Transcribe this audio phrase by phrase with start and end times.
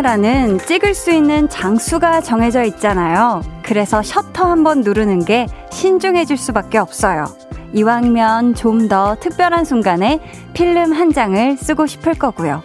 [0.00, 3.42] 카메라는 찍을 수 있는 장수가 정해져 있잖아요.
[3.62, 7.26] 그래서 셔터 한번 누르는 게 신중해질 수밖에 없어요.
[7.74, 10.20] 이왕이면 좀 더 특별한 순간에
[10.54, 12.62] 필름 한 장을 쓰고 싶을 거고요.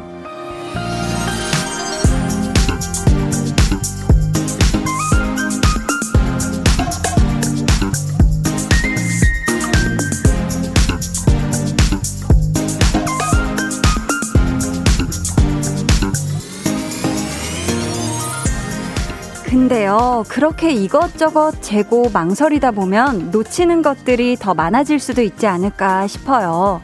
[19.66, 26.84] 근데요, 그렇게 이것저것 재고 망설이다 보면 놓치는 것들이 더 많아질 수도 있지 않을까 싶어요.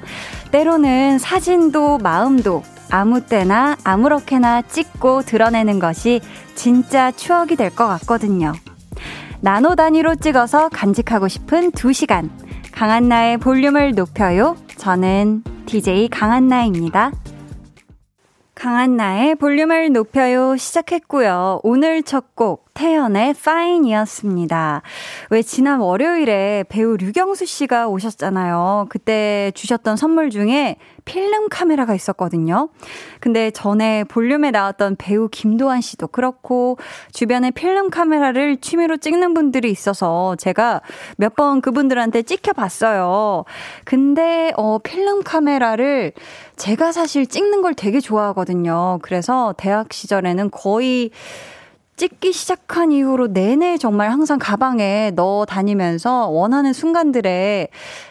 [0.49, 6.21] 때로는 사진도 마음도 아무 때나 아무렇게나 찍고 드러내는 것이
[6.55, 8.51] 진짜 추억이 될 것 같거든요.
[9.41, 12.31] 나노 단위로 찍어서 간직하고 싶은 2시간.
[12.71, 14.57] 강한나의 볼륨을 높여요.
[14.77, 17.11] 저는 DJ 강한나입니다.
[18.55, 21.59] 강한나의 볼륨을 높여요 시작했고요.
[21.63, 24.81] 오늘 첫 곡 태연의 Fine이었습니다.
[25.29, 28.87] 왜 지난 월요일에 배우 류경수 씨가 오셨잖아요.
[28.89, 32.69] 그때 주셨던 선물 중에 필름 카메라가 있었거든요.
[33.19, 36.79] 근데 전에 볼륨에 나왔던 배우 김도한 씨도 그렇고
[37.13, 40.81] 주변에 필름 카메라를 취미로 찍는 분들이 있어서 제가
[41.17, 43.45] 몇 번 그분들한테 찍혀봤어요.
[43.85, 46.13] 근데 어 필름 카메라를
[46.57, 48.99] 제가 사실 찍는 걸 되게 좋아하거든요.
[49.01, 51.11] 그래서 대학 시절에는 거의
[52.01, 57.67] 찍기 시작한 이후로 내내 정말 항상 가방에 넣어 다니면서 원하는 순간들에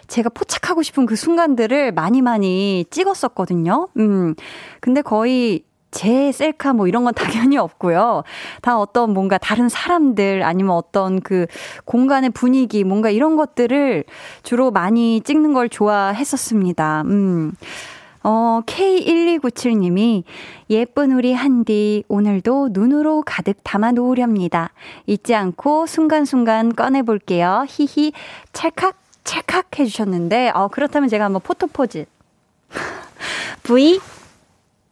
[0.06, 3.88] 제가 포착하고 싶은 그 순간들을 많이 많이 찍었었거든요.
[3.97, 4.36] 음.
[4.80, 8.22] 근데 거의 제 셀카 뭐 이런 건 당연히 없고요.
[8.62, 11.47] 다 어떤 뭔가 다른 사람들 아니면 어떤 그
[11.84, 14.04] 공간의 분위기 뭔가 이런 것들을
[14.44, 17.03] 주로 많이 찍는 걸 좋아했었습니다.
[17.06, 17.54] 음.
[18.22, 20.25] 어, K1297님이
[20.69, 24.72] 예쁜 우리 한디 오늘도 눈으로 가득 담아 놓으렵니다.
[25.06, 27.64] 잊지 않고 순간순간 꺼내 볼게요.
[27.69, 28.12] 히히
[28.53, 32.04] 찰칵 찰칵 해 주셨는데 어, 그렇다면 제가 한번 photo 포즈
[33.62, 34.00] V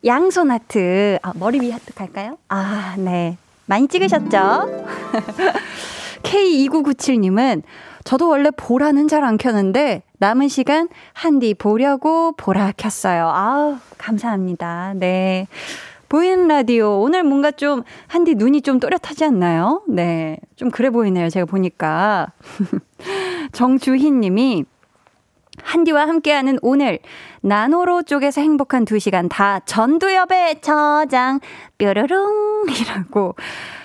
[0.05, 2.39] 양손 하트 아, 머리 위 하트 갈까요?
[2.49, 3.37] 아, 네.
[3.67, 4.85] 많이 찍으셨죠?
[6.23, 7.63] K2997님은
[8.09, 13.29] 저도 원래 보라는 잘 안 켜는데 남은 시간 한디 보려고 보라 켰어요.
[13.29, 14.95] 아우, 감사합니다.
[14.97, 15.47] 네.
[16.09, 17.01] 보이는 라디오.
[17.03, 19.83] 오늘 뭔가 좀, 한디 눈이 좀 또렷하지 않나요?
[19.87, 20.39] 네.
[20.57, 21.29] 좀 그래 보이네요.
[21.29, 22.29] 제가 보니까.
[23.53, 24.65] 정주희 님이,
[25.61, 27.01] 한디와 함께하는 오늘,
[27.43, 31.41] 나노로 쪽에서 행복한 두 시간 다 전두엽의 저장,
[31.77, 32.69] 뾰로롱!
[32.73, 33.35] 이라고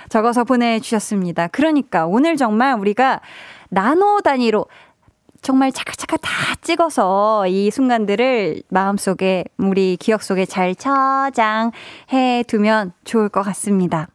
[0.08, 1.48] 적어서 보내주셨습니다.
[1.48, 3.20] 그러니까 오늘 정말 우리가
[3.74, 4.68] 나노 단위로
[5.42, 13.42] 정말 차카차카 다 찍어서 이 순간들을 마음속에, 우리 기억 속에 잘 저장해 두면 좋을 것
[13.42, 14.08] 같습니다.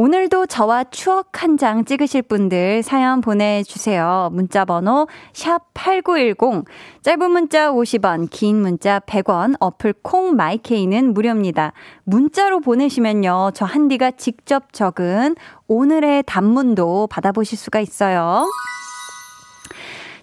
[0.00, 4.30] 오늘도 저와 추억 한 장 찍으실 분들 사연 보내주세요.
[4.32, 6.66] 문자 번호 샵8910
[7.02, 11.72] 짧은 문자 50원 긴 문자 100원 어플 콩 마이케이는 무료입니다.
[12.04, 13.50] 문자로 보내시면요.
[13.54, 15.34] 저 한디가 직접 적은
[15.66, 18.48] 오늘의 단문도 받아보실 수가 있어요.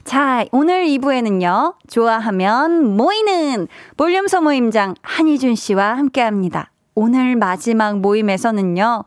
[0.05, 6.71] 자, 오늘 2부에는요, 좋아하면 모이는 볼륨 소 모임장 한희준 씨와 함께 합니다.
[6.93, 9.03] 오늘 마지막 모임에서는요,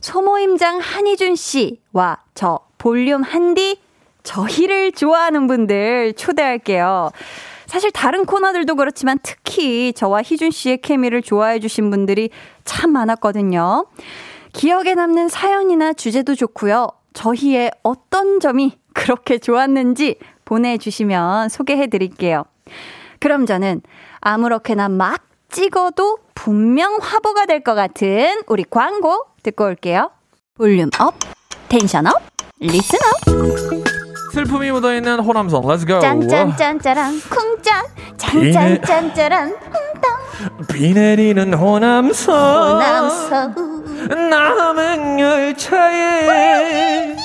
[0.00, 3.80] 소모임장 한희준 씨와 저 볼륨 한디,
[4.22, 7.10] 저희를 좋아하는 분들 초대할게요.
[7.66, 12.30] 사실 다른 코너들도 그렇지만 특히 저와 희준 씨의 케미를 좋아해 주신 분들이
[12.64, 13.86] 참 많았거든요.
[14.52, 16.88] 기억에 남는 사연이나 주제도 좋고요.
[17.12, 22.44] 저희의 어떤 점이 그렇게 좋았는지 보내주시면 소개해 드릴게요.
[23.20, 23.82] 그럼 저는
[24.20, 30.10] 아무렇게나 막 찍어도 분명 화보가 될 것 같은 우리 광고 듣고 올게요.
[30.54, 31.14] Volume up,
[31.68, 32.14] tension up,
[32.60, 33.04] Listen up.
[34.34, 37.84] 슬픔이 묻어있는 호남선 Let's go 짠짠짠짜란 쿵짠.
[38.18, 42.34] 짠짠짠짜란 쿵땅 비 내리는 호남선
[42.74, 43.54] 호남선
[44.30, 47.16] 남은 열차에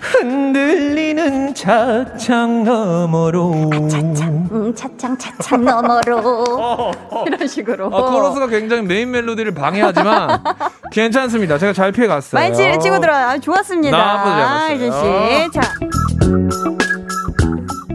[0.00, 6.92] 흔들리는 차창 너머로 차창 음, 차창 차창 너머로
[7.26, 10.42] 이런 식으로 아, 코러스가 굉장히 메인 멜로디를 방해하지만
[10.92, 11.58] 괜찮습니다.
[11.58, 12.40] 제가 잘 피해갔어요.
[12.40, 13.26] 많이 치고 들어요.
[13.26, 13.96] 아, 좋았습니다.
[13.96, 14.74] 나쁘지.
[14.74, 15.50] 이준 씨.
[15.52, 15.60] 자.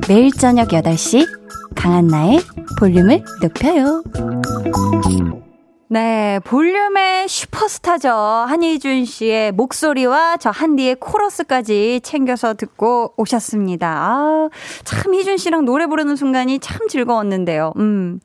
[0.08, 1.28] 매일 저녁 8시
[1.76, 2.40] 강한나의
[2.80, 4.04] 볼륨을 높여요.
[5.88, 8.10] 네, 볼륨의 슈퍼스타죠.
[8.12, 13.88] 한희준 씨의 목소리와 저 한디의 코러스까지 챙겨서 듣고 오셨습니다.
[13.88, 14.50] 아,
[14.84, 17.74] 참 희준 씨랑 노래 부르는 순간이 참 즐거웠는데요.
[17.78, 18.20] 음.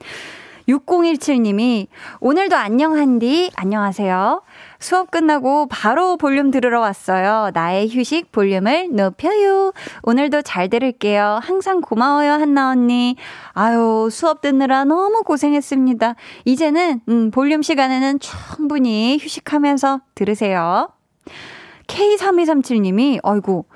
[0.68, 1.88] 6017님이
[2.20, 4.42] 오늘도 안녕 한디 안녕하세요.
[4.80, 7.50] 수업 끝나고 바로 볼륨 들으러 왔어요.
[7.52, 9.72] 나의 휴식 볼륨을 높여요.
[10.02, 11.38] 오늘도 잘 들을게요.
[11.42, 13.16] 항상 고마워요, 한나 언니.
[13.52, 16.14] 아유, 수업 듣느라 너무 고생했습니다.
[16.46, 20.88] 이제는, 음, 볼륨 시간에는 충분히 휴식하면서 들으세요.
[21.86, 23.66] K3237님이, 아이고,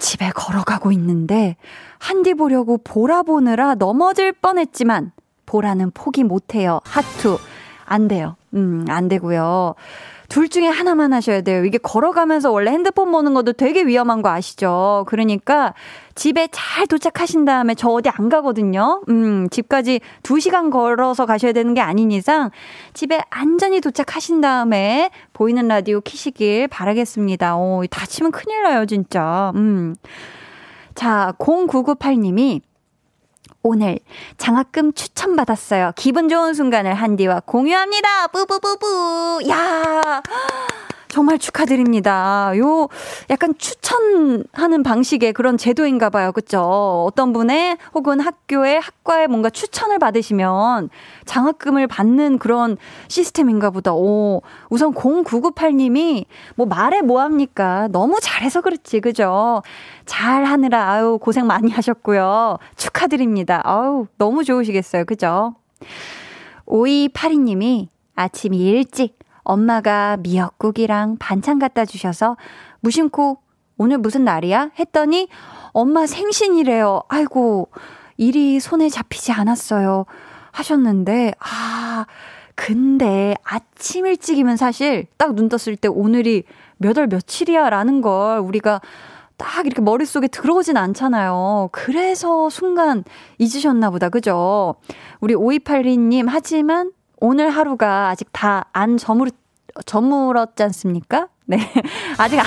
[0.00, 1.56] 집에 걸어가고 있는데,
[1.98, 5.12] 한디 보려고 보라 보느라 넘어질 뻔했지만,
[5.46, 6.80] 보라는 포기 못해요.
[6.84, 7.38] 하투.
[7.86, 8.36] 안 돼요.
[8.54, 9.74] 음, 안 되고요.
[10.28, 11.64] 둘 중에 하나만 하셔야 돼요.
[11.64, 15.04] 이게 걸어가면서 원래 핸드폰 보는 것도 되게 위험한 거 아시죠?
[15.08, 15.74] 그러니까
[16.14, 19.02] 집에 잘 도착하신 다음에 저 어디 안 가거든요.
[19.08, 22.50] 음, 집까지 2시간 걸어서 가셔야 되는 게 아닌 이상
[22.94, 27.56] 집에 안전히 도착하신 다음에 보이는 라디오 키시길 바라겠습니다.
[27.56, 29.52] 오, 다치면 큰일 나요, 진짜.
[29.56, 29.94] 음.
[30.94, 32.60] 자, 0998님이
[33.66, 33.98] 오늘
[34.36, 35.92] 장학금 추천받았어요.
[35.96, 38.28] 기분 좋은 순간을 한디와 공유합니다.
[38.28, 39.48] 뿌뿌뿌뿌.
[39.48, 40.22] 야.
[41.14, 42.50] 정말 축하드립니다.
[42.56, 42.88] 요
[43.30, 46.32] 약간 추천하는 방식의 그런 제도인가 봐요.
[46.32, 47.04] 그쵸?
[47.06, 50.90] 어떤 분의 혹은 학교의 학과에 뭔가 추천을 받으시면
[51.24, 52.76] 장학금을 받는 그런
[53.06, 53.94] 시스템인가 보다.
[53.94, 56.26] 오, 우선 0998 님이
[56.56, 57.86] 뭐 말해 뭐 합니까?
[57.92, 58.98] 너무 잘해서 그렇지.
[58.98, 59.62] 그죠?
[60.06, 62.58] 잘 하느라 아유 고생 많이 하셨고요.
[62.74, 63.60] 축하드립니다.
[63.62, 65.04] 아우 너무 좋으시겠어요.
[65.04, 65.54] 그죠?
[66.66, 67.86] 5282님이
[68.16, 72.36] 아침 일찍 엄마가 미역국이랑 반찬 갖다 주셔서
[72.80, 73.38] 무심코
[73.76, 74.70] 오늘 무슨 날이야?
[74.78, 75.28] 했더니
[75.72, 77.02] 엄마 생신이래요.
[77.08, 77.68] 아이고,
[78.16, 80.06] 일이 손에 잡히지 않았어요.
[80.52, 82.06] 하셨는데, 아,
[82.54, 86.44] 근데 아침 일찍이면 사실 딱 눈 떴을 때 오늘이
[86.76, 88.80] 몇 월 며칠이야 라는 걸 우리가
[89.36, 91.70] 딱 이렇게 머릿속에 들어오진 않잖아요.
[91.72, 93.02] 그래서 순간
[93.38, 94.08] 잊으셨나 보다.
[94.08, 94.76] 그죠?
[95.20, 96.92] 우리 5282님, 하지만
[97.26, 99.30] 오늘 하루가 아직 다 안 저물,
[99.86, 101.28] 저물었지 않습니까?
[101.46, 101.56] 네.
[102.18, 102.38] 아직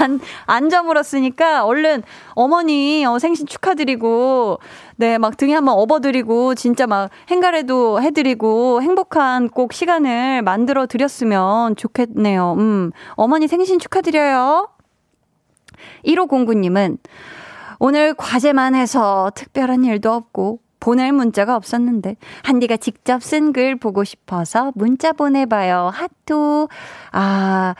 [0.00, 2.02] 안, 안 저물었으니까 얼른
[2.34, 4.58] 어머니 어, 생신 축하드리고,
[4.96, 12.54] 네, 막 등에 한번 업어드리고, 진짜 막 행가래도 해드리고, 행복한 꼭 시간을 만들어 드렸으면 좋겠네요.
[12.58, 14.68] 음, 어머니 생신 축하드려요.
[16.04, 16.98] 1509님은
[17.78, 24.72] 오늘 과제만 해서 특별한 일도 없고, 보낼 문자가 없었는데 한디가 직접 쓴 글 보고 싶어서
[24.74, 25.90] 문자 보내봐요.
[25.92, 26.66] 하트.
[27.12, 27.74] 아,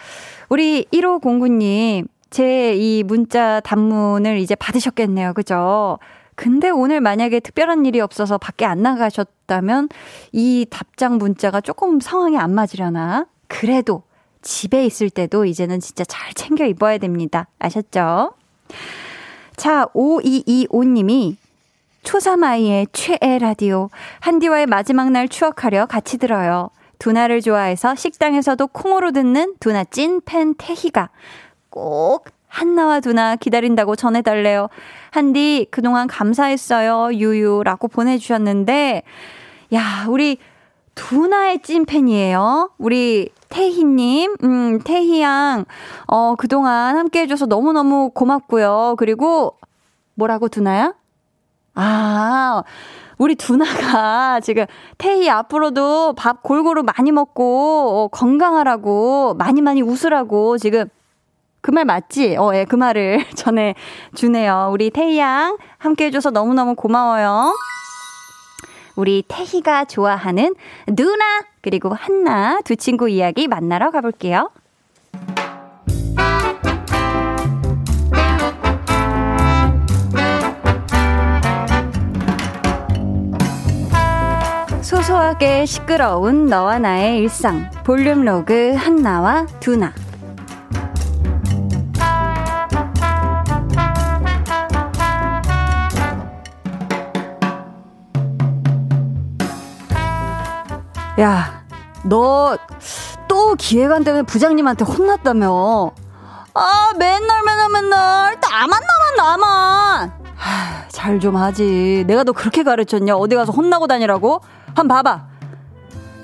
[0.48, 5.32] 우리 1509님 제 이 문자 단문을 이제 받으셨겠네요.
[5.34, 5.98] 그죠?
[6.34, 9.88] 근데 오늘 만약에 특별한 일이 없어서 밖에 안 나가셨다면
[10.32, 13.26] 이 답장 문자가 조금 상황이 안 맞으려나?
[13.48, 14.02] 그래도
[14.42, 17.48] 집에 있을 때도 이제는 진짜 잘 챙겨 입어야 됩니다.
[17.58, 18.34] 아셨죠?
[19.56, 21.36] 자, 5225님이
[22.02, 23.90] 초삼 아이의 최애 라디오
[24.20, 26.70] 한디와의 마지막 날 추억하려 같이 들어요.
[26.98, 31.10] 두나를 좋아해서 식당에서도 콩으로 듣는 두나 찐팬 태희가
[31.70, 34.68] 꼭 한나와 두나 기다린다고 전해달래요.
[35.10, 37.14] 한디 그동안 감사했어요.
[37.14, 39.02] 유유라고 보내주셨는데
[39.74, 40.38] 야 우리
[40.94, 42.70] 두나의 찐팬이에요.
[42.78, 45.64] 우리 태희님, 음, 태희양,
[46.06, 48.96] 어, 그동안 함께 해줘서 너무너무 고맙고요.
[48.98, 49.56] 그리고,
[50.14, 50.94] 뭐라고 두나야?
[51.80, 52.64] 아,
[53.18, 54.66] 우리 두나가 지금
[54.98, 60.88] 태희 앞으로도 밥 골고루 많이 먹고 어, 건강하라고 많이 많이 웃으라고 지금
[61.60, 62.36] 그 말 맞지?
[62.36, 63.74] 어, 예, 그 말을 전해
[64.14, 64.70] 주네요.
[64.72, 67.54] 우리 태희 양 함께 해줘서 너무너무 고마워요.
[68.96, 70.54] 우리 태희가 좋아하는
[70.88, 71.24] 누나
[71.60, 74.50] 그리고 한나 두 친구 이야기 만나러 가볼게요.
[85.08, 89.90] 소소하게 시끄러운 너와 나의 일상 볼륨 로그 한나와 두나
[101.20, 101.64] 야,
[102.04, 102.56] 너
[103.28, 105.92] 또 기획안 때문에 부장님한테 혼났다며?
[106.54, 108.80] 아, 맨날 맨날 맨날 나만
[109.16, 110.12] 나만 나만.
[110.90, 112.04] 잘 좀 하지.
[112.06, 113.14] 내가 너 그렇게 가르쳤냐?
[113.16, 114.40] 어디 가서 혼나고 다니라고?
[114.74, 115.26] 한 봐봐.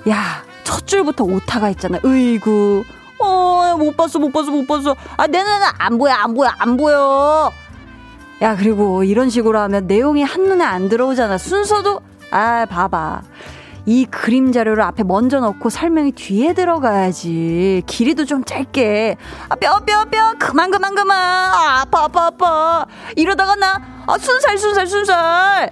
[0.09, 1.99] 야, 첫 줄부터 오타가 있잖아.
[2.03, 2.83] 으이구.
[3.19, 4.95] 어, 못 봤어, 못 봤어, 못 봤어.
[5.17, 7.51] 아, 내 눈에 안 보여, 안 보여, 안 보여.
[8.41, 11.37] 야, 그리고 이런 식으로 하면 내용이 한눈에 안 들어오잖아.
[11.37, 13.21] 순서도, 아, 봐봐.
[13.87, 17.83] 이 그림 자료를 앞에 먼저 넣고 설명이 뒤에 들어가야지.
[17.85, 19.15] 길이도 좀 짧게.
[19.47, 20.33] 아, 뼈, 뼈, 뼈.
[20.39, 21.17] 그만, 그만, 그만.
[21.17, 22.85] 아, 아파, 아파, 아파.
[23.15, 25.71] 이러다가 나, 아, 순살, 순살, 순살.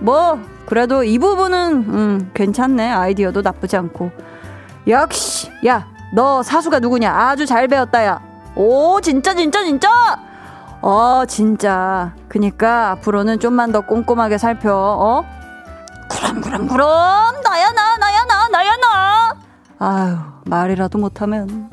[0.00, 2.92] 뭐, 그래도 이 부분은, 음, 괜찮네.
[2.92, 4.10] 아이디어도 나쁘지 않고.
[4.86, 5.50] 역시!
[5.66, 7.10] 야, 너 사수가 누구냐?
[7.10, 8.20] 아주 잘 배웠다, 야.
[8.54, 9.88] 오, 진짜, 진짜, 진짜!
[10.82, 12.12] 어, 진짜.
[12.28, 15.24] 그니까 앞으로는 좀만 더 꼼꼼하게 살펴, 어?
[16.10, 16.86] 그럼, 그럼, 그럼!
[17.42, 19.34] 나야, 나, 나야, 나, 나야, 나!
[19.78, 21.70] 아유, 말이라도 못 하면.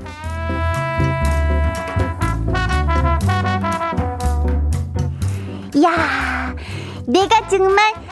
[5.84, 6.56] 야,
[7.06, 8.05] 내가 정말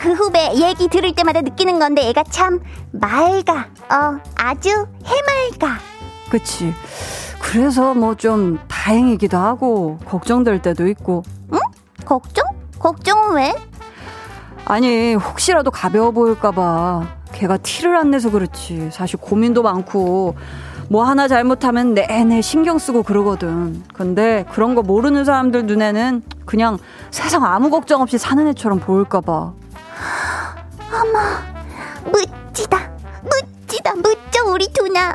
[0.00, 2.60] 그 후배 얘기 들을 때마다 느끼는 건데 얘가 참
[2.92, 3.66] 맑아.
[3.90, 4.70] 어, 아주
[5.04, 5.78] 해맑아.
[6.30, 6.72] 그치.
[7.40, 11.22] 그래서 뭐 좀 다행이기도 하고, 걱정될 때도 있고.
[11.52, 11.58] 응?
[12.04, 12.44] 걱정?
[12.78, 13.54] 걱정은 왜?
[14.64, 17.06] 아니, 혹시라도 가벼워 보일까 봐.
[17.32, 18.90] 걔가 티를 안 내서 그렇지.
[18.92, 20.34] 사실 고민도 많고,
[20.88, 23.82] 뭐 하나 잘못하면 내내 신경 쓰고 그러거든.
[23.92, 26.78] 근데 그런 거 모르는 사람들 눈에는 그냥
[27.10, 29.52] 세상 아무 걱정 없이 사는 애처럼 보일까봐.
[30.92, 31.18] 어머,
[32.10, 32.90] 멋지다.
[33.22, 33.94] 멋지다.
[33.96, 35.14] 멋져, 우리 두나.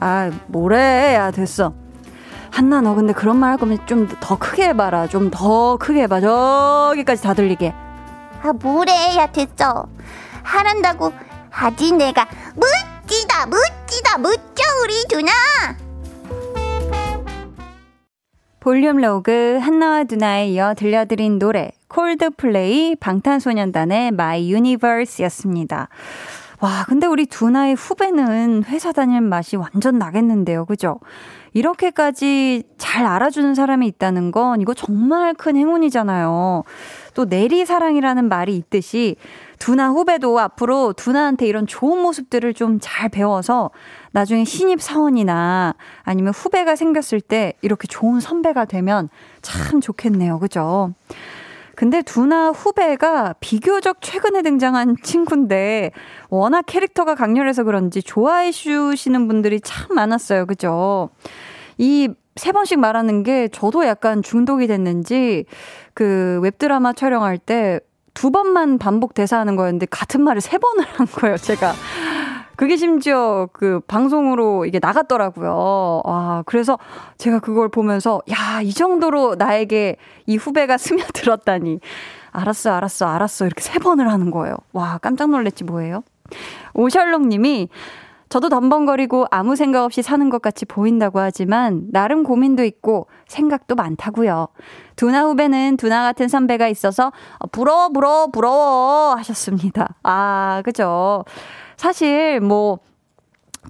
[0.00, 1.14] 아, 뭐래.
[1.14, 1.72] 야, 됐어.
[2.50, 5.08] 한나, 너 근데 그런 말 할 거면 좀 더 크게 해봐라.
[5.08, 6.20] 좀 더 크게 해봐.
[6.20, 7.72] 저기까지 다 들리게.
[8.42, 9.16] 아, 뭐래.
[9.16, 9.86] 야, 됐어.
[10.42, 11.12] 하란다고
[11.50, 12.26] 하지, 내가.
[12.54, 15.32] 멋지다, 멋지다, 멋져, 우리 두나.
[18.64, 25.90] 볼륨 로그 한나와 두나에 이어 들려드린 노래 콜드플레이 방탄소년단의 My Universe였습니다.
[26.60, 30.64] 와, 근데 우리 두나의 후배는 회사 다닐 맛이 완전 나겠는데요.
[30.64, 30.98] 그죠?
[31.52, 36.64] 이렇게까지 잘 알아주는 사람이 있다는 건 이거 정말 큰 행운이잖아요.
[37.12, 39.16] 또 내리사랑이라는 말이 있듯이
[39.58, 43.70] 두나 후배도 앞으로 두나한테 이런 좋은 모습들을 좀 잘 배워서
[44.12, 49.08] 나중에 신입 사원이나 아니면 후배가 생겼을 때 이렇게 좋은 선배가 되면
[49.42, 50.38] 참 좋겠네요.
[50.38, 50.92] 그죠?
[51.76, 55.92] 근데 두나 후배가 비교적 최근에 등장한 친구인데
[56.28, 60.46] 워낙 캐릭터가 강렬해서 그런지 좋아해 주시는 분들이 참 많았어요.
[60.46, 61.10] 그죠?
[61.78, 65.44] 이 세 번씩 말하는 게 저도 약간 중독이 됐는지
[65.94, 67.80] 그 웹드라마 촬영할 때
[68.14, 71.74] 두 번만 반복 대사하는 거였는데 같은 말을 세 번을 한 거예요, 제가.
[72.56, 76.02] 그게 심지어 그 방송으로 이게 나갔더라고요.
[76.04, 76.78] 아, 그래서
[77.18, 81.80] 제가 그걸 보면서, 야, 이 정도로 나에게 이 후배가 스며들었다니.
[82.30, 83.46] 알았어, 알았어, 알았어.
[83.46, 84.56] 이렇게 세 번을 하는 거예요.
[84.72, 86.02] 와, 깜짝 놀랐지 뭐예요?
[86.74, 87.68] 오셜록 님이
[88.34, 94.48] 저도 덤벙거리고 아무 생각 없이 사는 것 같이 보인다고 하지만 나름 고민도 있고 생각도 많다고요.
[94.96, 97.12] 두나 후배는 두나 같은 선배가 있어서
[97.52, 99.94] 부러워 부러워 부러워 하셨습니다.
[100.02, 101.24] 아, 그죠.
[101.76, 102.80] 사실 뭐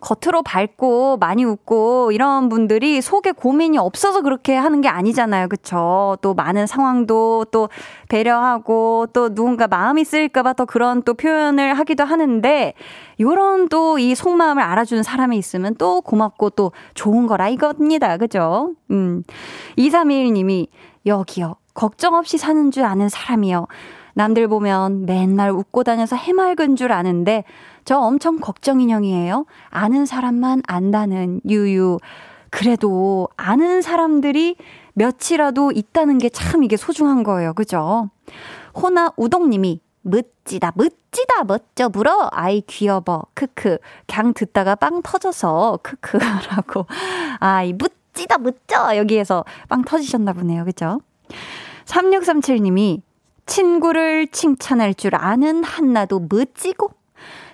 [0.01, 5.49] 겉으로 밝고 많이 웃고 이런 분들이 속에 고민이 없어서 그렇게 하는 게 아니잖아요.
[5.49, 6.17] 그쵸?
[6.21, 7.69] 또 많은 상황도 또
[8.09, 12.75] 배려하고 또 누군가 마음이 쓰일까봐 더 그런 또 표현을 하기도 하는데
[13.21, 18.17] 요런 또 이 속마음을 알아주는 사람이 있으면 또 고맙고 또 좋은 거라 이겁니다.
[18.17, 18.73] 그죠?
[18.91, 19.23] 음.
[19.79, 20.69] 2321님이
[21.07, 21.57] 여기요.
[21.75, 23.67] 걱정 없이 사는 줄 아는 사람이요.
[24.15, 27.45] 남들 보면 맨날 웃고 다녀서 해맑은 줄 아는데
[27.85, 29.45] 저 엄청 걱정 인형이에요.
[29.71, 31.99] 아는 사람만 안다는 유유.
[32.51, 34.57] 그래도 아는 사람들이
[34.95, 37.53] 몇이라도 있다는 게 참 이게 소중한 거예요.
[37.53, 38.09] 그죠?
[38.75, 42.29] 호나 우동님이 멋지다, 멋지다, 멋져, 불어.
[42.31, 43.03] 아이, 귀여워.
[43.35, 43.79] 크크.
[44.07, 46.87] 강 듣다가 빵 터져서, 크크 라고.
[47.41, 48.97] 아이, 멋지다, 멋져.
[48.99, 50.65] 여기에서 빵 터지셨나 보네요.
[50.65, 51.01] 그죠?
[51.87, 53.01] 3637님이
[53.47, 56.91] 친구를 칭찬할 줄 아는 한나도 멋지고,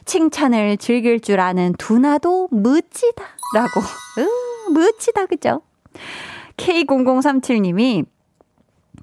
[0.04, 3.24] 칭찬을 즐길 줄 아는 두나도 멋지다.
[3.54, 3.80] 라고.
[4.18, 5.26] 으, 멋지다.
[5.26, 5.62] 그죠?
[6.56, 8.04] K0037님이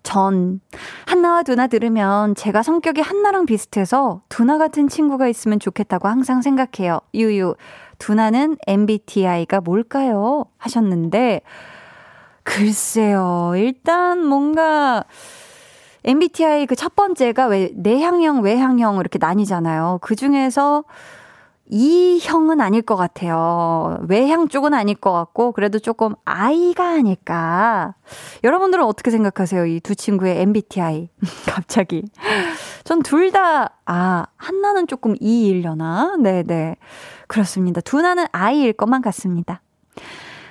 [0.03, 0.61] 전
[1.05, 6.99] 한나와 두나 들으면 제가 성격이 한나랑 비슷해서 두나 같은 친구가 있으면 좋겠다고 항상 생각해요.
[7.13, 7.55] 유유.
[7.99, 10.45] 두나는 MBTI가 뭘까요?
[10.57, 11.41] 하셨는데
[12.43, 13.53] 글쎄요.
[13.57, 15.03] 일단 뭔가
[16.07, 19.99] MBTI 그 첫 번째가 왜 내향형, 외향형 이렇게 나뉘잖아요.
[20.01, 20.83] 그 중에서
[21.69, 23.97] 이 형은 아닐 것 같아요.
[24.07, 27.95] 외향 쪽은 아닐 것 같고, 그래도 조금 아이가 아닐까.
[28.45, 29.65] 여러분들은 어떻게 생각하세요?
[29.65, 31.09] 이 두 친구의 MBTI.
[31.45, 32.05] 갑자기.
[32.85, 36.15] 전 둘 다, 아, 한나는 조금 이이려나?
[36.23, 36.77] 네네.
[37.27, 37.81] 그렇습니다.
[37.81, 39.61] 두나는 아이일 것만 같습니다.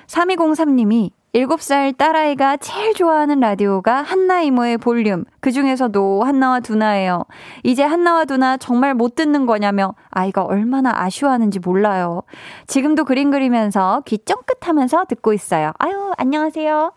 [0.09, 5.27] 3203님이 7살 딸아이가 제일 좋아하는 라디오가 한나 이모의 볼륨.
[5.41, 7.25] 그 중에서도 한나와 두나예요.
[7.63, 12.23] 이제 한나와 두나 정말 못 듣는 거냐며 아이가 얼마나 아쉬워하는지 몰라요.
[12.67, 15.73] 지금도 그림 그리면서 귀 쫑긋하면서 듣고 있어요.
[15.79, 16.93] 아유, 안녕하세요.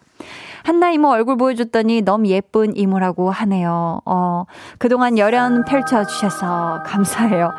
[0.63, 4.00] 한나 이모 얼굴 보여줬더니 너무 예쁜 이모라고 하네요.
[4.05, 4.46] 어,
[4.77, 7.51] 그동안 열연 펼쳐주셔서 감사해요.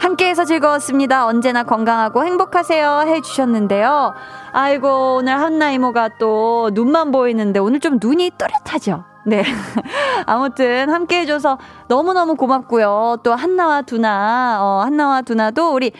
[0.00, 1.26] 함께해서 즐거웠습니다.
[1.26, 3.04] 언제나 건강하고 행복하세요.
[3.06, 4.14] 해주셨는데요.
[4.52, 9.04] 아이고, 오늘 한나 이모가 또 눈만 보이는데 오늘 좀 눈이 또렷하죠?
[9.26, 9.42] 네.
[10.26, 13.18] 아무튼 함께 해줘서 너무너무 고맙고요.
[13.22, 15.92] 또 한나와 두나, 어, 한나와 두나도 우리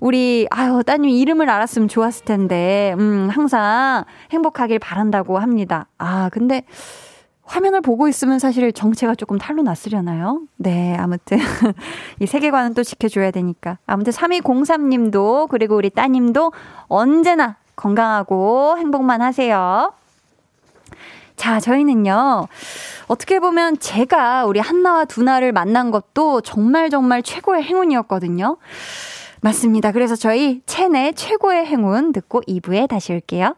[0.00, 5.86] 우리 아유 따님 이름을 알았으면 좋았을 텐데 음 항상 행복하길 바란다고 합니다.
[5.98, 6.62] 아 근데
[7.48, 10.42] 화면을 보고 있으면 사실 정체가 조금 탈로 났으려나요?
[10.56, 11.38] 네, 아무튼
[12.20, 13.78] 이 세계관은 또 지켜줘야 되니까.
[13.86, 16.52] 아무튼 3203님도 그리고 우리 따님도
[16.88, 19.92] 언제나 건강하고 행복만 하세요.
[21.36, 22.48] 자, 저희는요.
[23.06, 28.58] 어떻게 보면 제가 우리 한나와 두나를 만난 것도 정말 정말 최고의 행운이었거든요.
[29.40, 29.92] 맞습니다.
[29.92, 33.54] 그래서 저희 체내 최고의 행운 듣고 2부에 다시 올게요.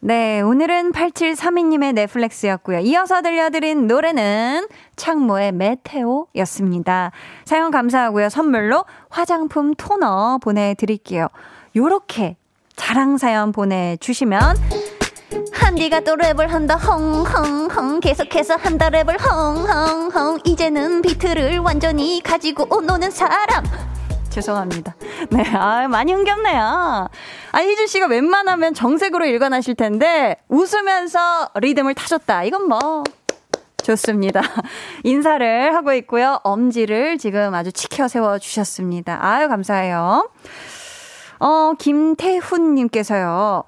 [0.00, 2.78] 네, 오늘은 8732님의 넷플렉스였고요.
[2.80, 7.10] 이어서 들려드린 노래는 창모의 메테오였습니다.
[7.44, 8.28] 사용 감사하고요.
[8.28, 11.26] 선물로 화장품 토너 보내드릴게요.
[11.74, 12.36] 요렇게
[12.76, 14.40] 자랑 사연 보내주시면
[15.52, 23.64] 한디가 또 랩을 한다 헝헝헝 계속해서 한다 랩을 헝헝헝 이제는 비트를 완전히 가지고 노는 사람
[24.30, 24.94] 죄송합니다.
[25.30, 27.08] 네, 아, 많이 흥겹네요.
[27.52, 32.44] 아, 희준 씨가 웬만하면 정색으로 일관하실 텐데, 웃으면서 리듬을 타줬다.
[32.44, 33.02] 이건 뭐,
[33.82, 34.42] 좋습니다.
[35.04, 36.40] 인사를 하고 있고요.
[36.44, 39.18] 엄지를 지금 아주 치켜 세워 주셨습니다.
[39.20, 40.30] 아유, 감사해요.
[41.40, 43.64] 어, 김태훈님께서요.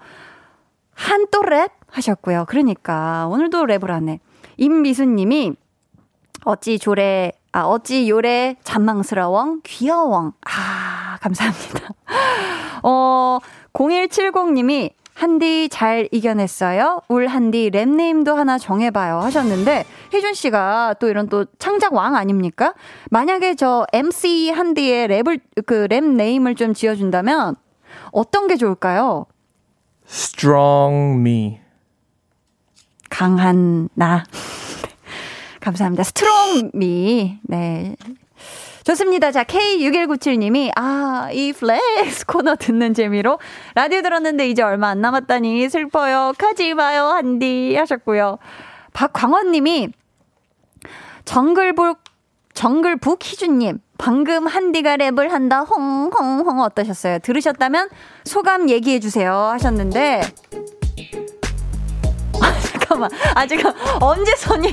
[0.95, 2.45] 한 또 랩 하셨고요.
[2.49, 4.21] 그러니까, 오늘도 랩을 하네.
[4.59, 5.55] 임미수님이,
[6.45, 10.33] 어찌 조래 아, 어찌 요래 잔망스러워 귀여워.
[10.47, 11.89] 아, 감사합니다.
[12.85, 13.39] 어,
[13.73, 17.01] 0170님이 한디 잘 이겨냈어요.
[17.09, 22.73] 울 한디 랩네임도 하나 정해봐요 하셨는데 혜준 씨가 또 이런 또 창작 왕 아닙니까?
[23.11, 27.57] 만약에 저 MC 한디의 랩을 그 랩 name을 좀 지어준다면
[28.13, 29.27] 어떤 게 좋을까요?
[30.09, 31.61] Strong me.
[33.11, 34.25] 강한 나.
[35.61, 36.03] 감사합니다.
[36.05, 37.39] Strong me.
[37.43, 37.97] 네.
[38.85, 39.31] 좋습니다.
[39.31, 43.39] 자, K6197님이, 아, 이 flex 코너 듣는 재미로
[43.75, 46.33] 라디오 들었는데 이제 얼마 안 남았다니 슬퍼요.
[46.39, 47.77] 가지 마요, 한디.
[47.77, 48.39] 하셨고요.
[48.95, 49.91] 박광원님이,
[51.27, 51.99] 정글북,
[52.55, 57.19] 정글북 희준님, 방금 한디가 랩을 한다, 홍 홍 홍 어떠셨어요?
[57.21, 57.91] 들으셨다면
[58.25, 59.33] 소감 얘기해주세요.
[59.33, 60.23] 하셨는데,
[62.91, 63.11] 잠깐만.
[63.37, 64.69] 아, 지금 엄지손이,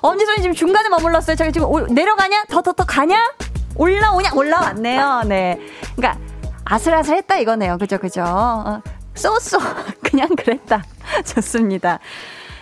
[0.00, 1.36] 엄지손이 지금 중간에 머물렀어요.
[1.36, 2.44] 제가 지금 올, 내려가냐?
[2.48, 3.32] 더, 더, 더 가냐?
[3.76, 4.30] 올라오냐?
[4.34, 5.22] 올라왔네요.
[5.26, 5.58] 네.
[5.94, 6.18] 그러니까
[6.64, 7.76] 아슬아슬 했다 이거네요.
[7.76, 8.22] 그죠, 그죠.
[8.24, 8.80] 어,
[9.14, 9.58] So so.
[10.02, 10.82] 그냥 그랬다.
[11.26, 11.98] 좋습니다.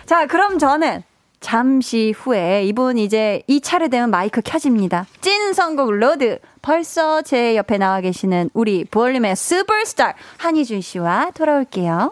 [0.05, 1.03] 자, 그럼 저는
[1.39, 5.05] 잠시 후에 이분 이제 이 차례 되면 마이크 켜집니다.
[5.21, 6.39] 찐 선곡 road.
[6.61, 12.11] 벌써 제 옆에 나와 계시는 우리 볼륨의 슈퍼스타 한희준 씨와 돌아올게요.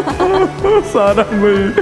[0.92, 1.74] 사랑을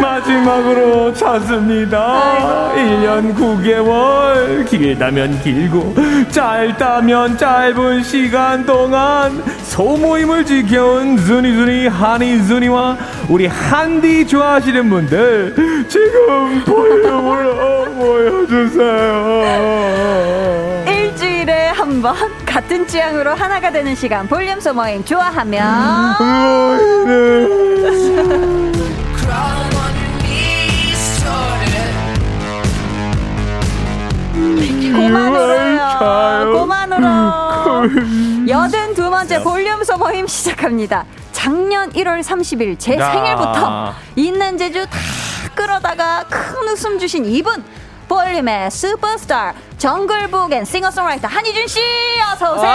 [0.00, 2.72] 마지막으로 찾습니다.
[2.74, 5.94] 1년 9개월, 길다면 길고,
[6.30, 12.96] 짧다면 짧은 시간 동안 소모임을 지켜온 순이순이 한이순이와
[13.28, 17.44] 우리 한디 좋아하시는 분들, 지금 볼륨을
[17.94, 19.42] 모여주세요.
[21.92, 26.16] 일주일에 한번 같은 취향으로 하나가 되는 시간 볼륨 소모임 좋아하면
[34.92, 36.52] 고만으로요.
[36.52, 37.08] 고만으로.
[38.48, 41.04] 여든 두 번째 볼륨 소모임 시작합니다.
[41.32, 43.10] 작년 1월 30일 제 야.
[43.12, 44.98] 생일부터 있는 제주 다
[45.54, 47.62] 끌어다가 큰 웃음 주신 이분
[48.16, 51.80] 볼륨의 슈퍼스타 정글북 and 싱어송라이터 한희준 씨
[52.34, 52.70] 어서 오세요.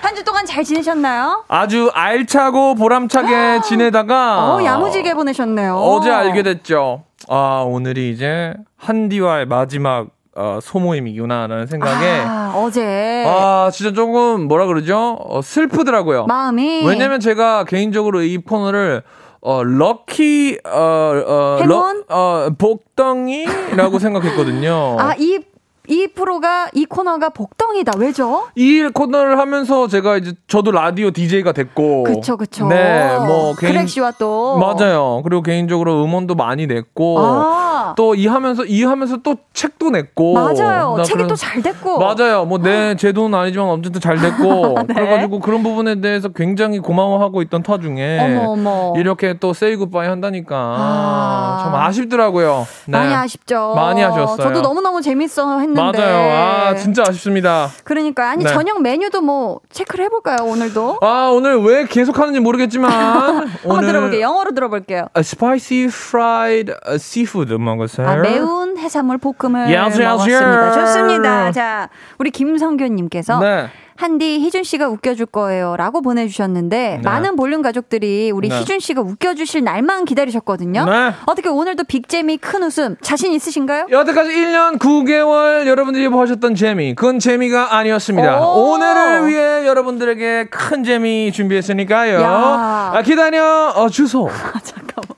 [0.00, 1.44] 한 주 동안 잘 지내셨나요?
[1.48, 5.76] 아주 알차고 보람차게 지내다가 어, 야무지게 보내셨네요.
[5.76, 7.02] 어제 알게 됐죠.
[7.28, 15.18] 아 오늘이 이제 한디와의 마지막 어, 소모임이구나라는 생각에 아, 어제 아 진짜 조금 뭐라 그러죠?
[15.28, 16.24] 어, 슬프더라고요.
[16.26, 19.02] 마음이 왜냐면 제가 개인적으로 이 코너를
[19.46, 22.04] 어 lucky 어어 행운?
[22.08, 24.96] 어 복덩이라고 생각했거든요.
[24.98, 25.38] 아, 이,
[25.86, 27.92] 이 프로가, 이 코너가 복덩이다.
[27.98, 28.46] 왜죠?
[28.54, 32.66] 이 코너를 하면서 제가 이제 저도 라디오 DJ가 됐고 그쵸, 그쵸.
[32.68, 34.56] 네, 뭐 개인 그렉 씨와 또.
[34.58, 35.20] 맞아요.
[35.22, 37.63] 그리고 개인적으로 음원도 많이 냈고 아,
[37.96, 40.94] 또 이 하면서 이 하면서 또 책도 냈고 맞아요.
[40.96, 41.98] 나 책이 또 잘 됐고.
[41.98, 42.44] 맞아요.
[42.44, 44.94] 뭐 내 제 돈은 아니지만 어쨌든 잘 됐고 네.
[44.94, 48.92] 그래가지고 그런 부분에 대해서 굉장히 고마워하고 있던 터 중에 어머, 어머.
[48.96, 51.60] 이렇게 또 say goodbye 한다니까 아.
[51.64, 52.66] 참 아쉽더라고요.
[52.86, 52.98] 네.
[52.98, 53.74] 많이 아쉽죠.
[53.74, 54.36] 많이 아쉬웠어요.
[54.38, 55.80] 저도 너무 너무 재밌어 했는데.
[55.98, 56.32] 맞아요.
[56.70, 57.68] 아 진짜 아쉽습니다.
[57.84, 58.50] 그러니까 아니 네.
[58.50, 60.98] 저녁 메뉴도 뭐 체크를 해볼까요 오늘도?
[61.02, 62.90] 아 오늘 왜 계속 하는지 모르겠지만
[63.64, 64.20] 한번 들어볼게요.
[64.20, 65.06] 영어로 들어볼게요.
[65.14, 68.08] 아, spicy fried uh, seafood 먹었어요.
[68.08, 70.66] 아, 매운 해산물 볶음을 Yes, 먹었습니다.
[70.66, 70.80] yes.
[70.80, 71.52] 좋습니다.
[71.52, 73.66] 자, 우리 김성균님께서 네.
[73.96, 77.00] 한디 희준 씨가 웃겨줄 거예요라고 보내주셨는데 네.
[77.04, 78.58] 많은 볼륨 가족들이 우리 네.
[78.58, 80.84] 희준 씨가 웃겨주실 날만 기다리셨거든요.
[80.84, 81.12] 네.
[81.26, 83.86] 어떻게 오늘도 빅재미 큰 웃음 자신 있으신가요?
[83.90, 88.40] 여태까지 1년 9개월 여러분들이 보셨던 재미, 그건 재미가 아니었습니다.
[88.44, 88.72] 오.
[88.72, 92.20] 오늘을 위해 여러분들에게 큰 재미 준비했으니까요.
[92.20, 92.90] 야.
[92.94, 94.28] 아, 기다려 어, 주소.
[94.64, 95.14] 잠깐만.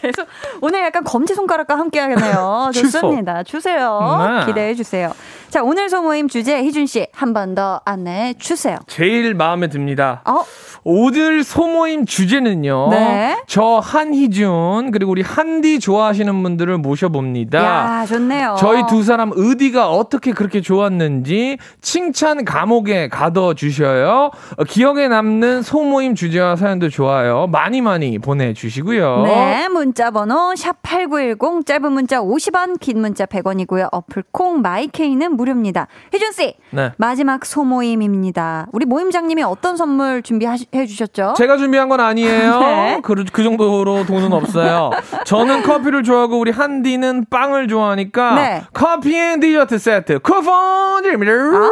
[0.00, 0.26] 계속
[0.60, 2.70] 오늘 약간 검지 손가락과 함께 하겠네요.
[2.74, 3.42] 좋습니다.
[3.42, 4.38] 주세요.
[4.40, 4.46] 네.
[4.46, 5.12] 기대해 주세요.
[5.50, 8.76] 자, 오늘 소모임 주제 희준 씨 한 번 더 안내해 주세요.
[8.86, 10.20] 제일 마음에 듭니다.
[10.26, 10.42] 어,
[10.84, 12.88] 오늘 소모임 주제는요.
[12.90, 13.36] 네.
[13.46, 17.58] 저 한희준 그리고 우리 한디 좋아하시는 분들을 모셔봅니다.
[17.64, 18.56] 야, 좋네요.
[18.58, 24.30] 저희 두 사람 의디가 어떻게 그렇게 좋았는지 칭찬 감옥에 가둬 주셔요.
[24.56, 27.46] 어, 기억에 남는 소모임 주제와 사연도 좋아요.
[27.46, 29.22] 많이 많이 보내 주시고요.
[29.24, 33.88] 네, 문자 번호 샵8910 짧은 문자 50원, 긴 문자 100원이고요.
[33.92, 35.86] 어플 콩 마이케이는 무료입니다.
[36.12, 36.56] 희준 씨.
[36.70, 36.90] 네.
[36.96, 38.66] 마지막 소모임입니다.
[38.72, 41.34] 우리 모임장님이 어떤 선물 준비해 주셨죠?
[41.36, 42.58] 제가 준비한 건 아니에요.
[42.58, 43.00] 네.
[43.04, 44.90] 그, 그 정도로 돈은 없어요.
[45.24, 48.62] 저는 커피를 좋아하고 우리 한디는 빵을 좋아하니까 네.
[48.72, 51.32] 커피 and 디저트 세트 쿠폰 드립니다.
[51.32, 51.70] 아,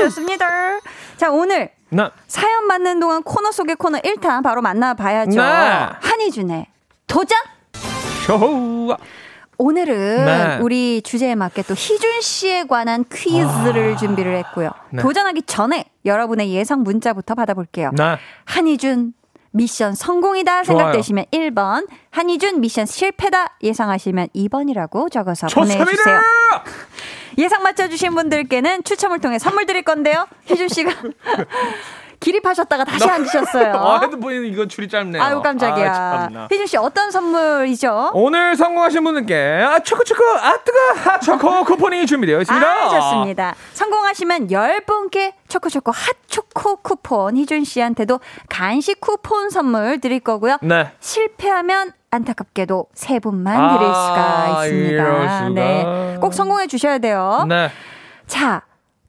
[0.00, 0.46] 좋습니다.
[1.16, 2.10] 자, 오늘 네.
[2.26, 5.40] 사연 받는 동안 코너 속의 코너 1탄 바로 만나봐야죠.
[5.40, 5.88] 네.
[6.00, 6.66] 한희준의
[7.10, 7.36] 도전!
[8.24, 8.96] 쇼.
[9.58, 10.58] 오늘은 네.
[10.62, 14.68] 우리 주제에 맞게 또 희준 씨에 관한 퀴즈를 준비를 했고요.
[14.68, 14.82] 아.
[14.90, 15.02] 네.
[15.02, 17.90] 도전하기 전에 여러분의 예상 문자부터 받아볼게요.
[17.94, 18.16] 네.
[18.44, 19.12] 한희준
[19.50, 20.78] 미션 성공이다 좋아요.
[20.78, 25.84] 생각되시면 1번, 한희준 미션 실패다 예상하시면 2번이라고 적어서 좋습니다.
[25.84, 26.20] 보내주세요.
[27.38, 30.26] 예상 맞춰주신 분들께는 추첨을 통해 선물 드릴 건데요.
[30.46, 30.90] 희준 씨가
[32.20, 33.72] 기립하셨다가 다시 앉으셨어요.
[33.80, 35.22] 아, 핸드폰이 이거 줄이 짧네요.
[35.22, 35.92] 아유 깜짝이야.
[35.92, 36.48] 아.
[36.52, 38.10] 희준 씨 어떤 선물이죠?
[38.14, 40.78] 오늘 성공하신 분들께 아 초코 초코 아 뜨거
[41.10, 42.66] 핫초코 쿠폰이 준비되어 있습니다.
[42.66, 43.54] 아, 좋습니다.
[43.72, 50.58] 성공하시면 10분께 초코 초코 핫 초코 쿠폰 희준 씨한테도 간식 쿠폰 선물 드릴 거고요.
[50.62, 50.92] 네.
[51.00, 55.04] 실패하면 안타깝게도 세 분만 드릴 아, 수가 있습니다.
[55.38, 55.48] 수가.
[55.50, 56.16] 네.
[56.20, 57.46] 꼭 성공해 주셔야 돼요.
[57.48, 57.70] 네.
[58.26, 58.62] 자,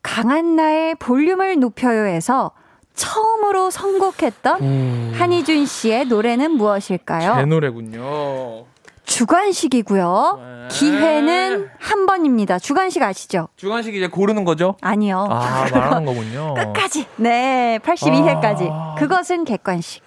[0.03, 2.51] 강한 나의 볼륨을 높여요에서
[2.95, 7.35] 처음으로 선곡했던 한희준 씨의 노래는 무엇일까요?
[7.37, 8.65] 제 노래군요.
[9.05, 10.39] 주관식이고요.
[10.41, 10.67] 네.
[10.69, 12.59] 기회는 한 번입니다.
[12.59, 13.49] 주관식 아시죠?
[13.57, 14.75] 주관식 이제 고르는 거죠?
[14.81, 15.27] 아니요.
[15.29, 16.53] 아 말하는 거군요.
[16.73, 17.05] 끝까지.
[17.17, 18.69] 네, 82회까지.
[18.71, 18.95] 아.
[18.97, 20.01] 그것은 객관식.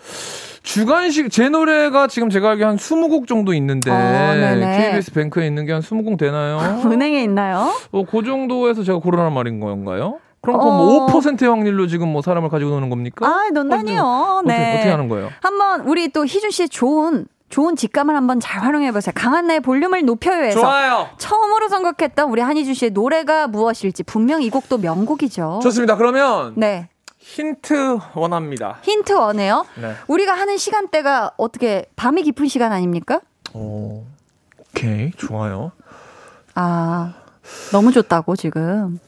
[0.63, 4.79] 주관식 제 노래가 지금 제가 알기로 한 20곡 정도 있는데 어, 네네.
[4.93, 6.81] KBS 뱅크에 있는 게 한 20곡 되나요?
[6.91, 7.71] 은행에 있나요?
[7.93, 10.21] 어, 그 정도에서 제가 고르란 말인 건가요?
[10.45, 10.65] 그럼 어.
[10.65, 13.27] 뭐 5%의 확률로 지금 뭐 사람을 가지고 노는 겁니까?
[13.27, 14.03] 아, 논란이요.
[14.03, 14.75] 어떻게, 네.
[14.75, 15.31] 어떻게 하는 거예요?
[15.41, 19.13] 한번 우리 또 희준 씨의 좋은 좋은 직감을 한번 잘 활용해 보세요.
[19.15, 21.09] 강한 나의 볼륨을 높여요에서 좋아요.
[21.19, 25.61] 처음으로 선곡했던 우리 한희준 씨의 노래가 무엇일지 분명 이 곡도 명곡이죠.
[25.63, 25.97] 좋습니다.
[25.97, 26.89] 그러면 네.
[27.19, 28.79] 힌트 원합니다.
[28.83, 29.65] 힌트 원해요.
[29.81, 29.95] 네.
[30.09, 33.21] 우리가 하는 시간대가 어떻게 밤이 깊은 시간 아닙니까?
[33.55, 34.03] 오,
[34.59, 35.73] 오케이, 좋아요.
[36.55, 37.15] 아,
[37.73, 38.99] 너무 좋다고 지금.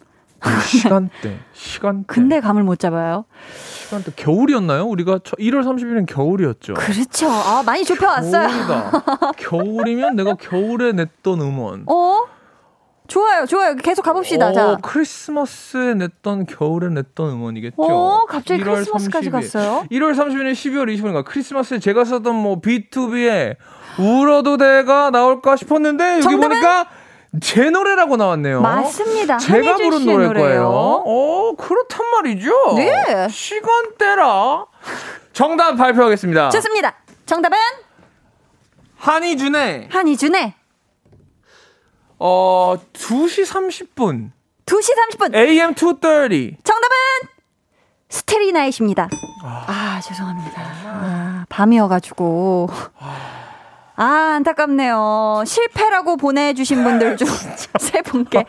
[0.41, 2.05] 그 시간대, 시간대.
[2.07, 3.25] 근데 감을 못 잡아요.
[3.53, 4.85] 시간대 겨울이었나요?
[4.85, 6.75] 우리가 1월 30일은 겨울이었죠.
[6.75, 7.29] 그렇죠.
[7.31, 8.49] 아, 많이 좁혀 왔어요.
[8.49, 9.33] 겨울이다.
[9.39, 11.85] 겨울이면 내가 겨울에 냈던 음원.
[11.89, 12.25] 어?
[13.09, 13.77] 좋아요, 좋아요.
[13.77, 14.49] 계속 가봅시다.
[14.49, 14.77] 어, 자.
[14.83, 17.77] 크리스마스에 냈던 겨울에 냈던 음원이겠죠.
[17.81, 19.33] 어, 갑자기 1월 크리스마스까지 30일.
[19.33, 19.85] 갔어요?
[19.93, 23.57] 1월 30일에 12월 20일인가 크리스마스에 제가 썼던 뭐 B2B의
[24.01, 26.49] 울어도 돼가 나올까 싶었는데 여기 정답은?
[26.49, 26.89] 보니까
[27.41, 28.61] 제 노래라고 나왔네요.
[28.63, 29.39] 맞습니다.
[29.39, 30.35] 제가 부른 노래일.
[30.35, 30.69] 거예요.
[30.69, 32.75] 어, 그렇단 말이죠.
[32.77, 33.29] 네.
[33.29, 34.67] 시간대라.
[35.33, 36.51] 정답 발표하겠습니다.
[36.51, 36.95] 좋습니다.
[37.27, 37.57] 정답은
[38.99, 40.55] 한희준의 한이준의
[42.19, 44.31] 어 2시 30분
[44.65, 45.35] 2시 30분.
[45.35, 46.97] AM 230 정답은
[48.09, 49.09] 스테리나잇입니다.
[49.45, 50.61] 아, 죄송합니다.
[50.61, 52.69] 아, 밤이어가지고.
[52.99, 53.46] 아,
[53.97, 55.45] 안타깝네요.
[55.47, 57.27] 실패라고 보내주신 분들 중
[57.81, 58.45] 세 분께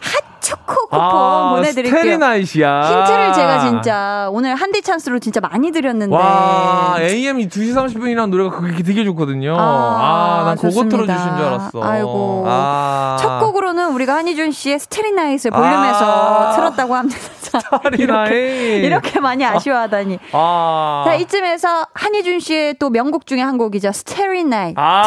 [0.00, 1.94] 핫초코 쿠폰 보내드릴게요.
[1.94, 2.82] 아, 스테리나잇이야.
[2.82, 6.14] 힌트를 제가 진짜 오늘 한디 찬스로 진짜 많이 드렸는데.
[6.14, 9.56] 와, AM 2시 30분이라는 노래가 그게 되게 좋거든요.
[9.58, 10.96] 아, 아, 난 그거 좋습니다.
[10.96, 11.82] 틀어주신 줄 알았어.
[11.82, 12.44] 아이고.
[12.46, 13.16] 아.
[13.20, 16.52] 첫 곡으로는 우리가 한희준 씨의 Starry Night을 볼륨에서 아.
[16.56, 17.18] 틀었다고 합니다.
[17.40, 18.00] Starry Night.
[18.00, 20.18] 이렇게, 이렇게 많이 아쉬워하다니.
[20.32, 21.02] 아.
[21.06, 23.92] 자, 이쯤에서 한희준 씨의 또 명곡 중에 한 곡이죠.
[23.92, 25.02] Starry Night 아.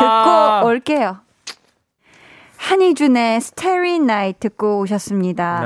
[0.61, 1.17] 듣고 올게요.
[2.63, 5.59] 한희준의 Starry Night 듣고 오셨습니다.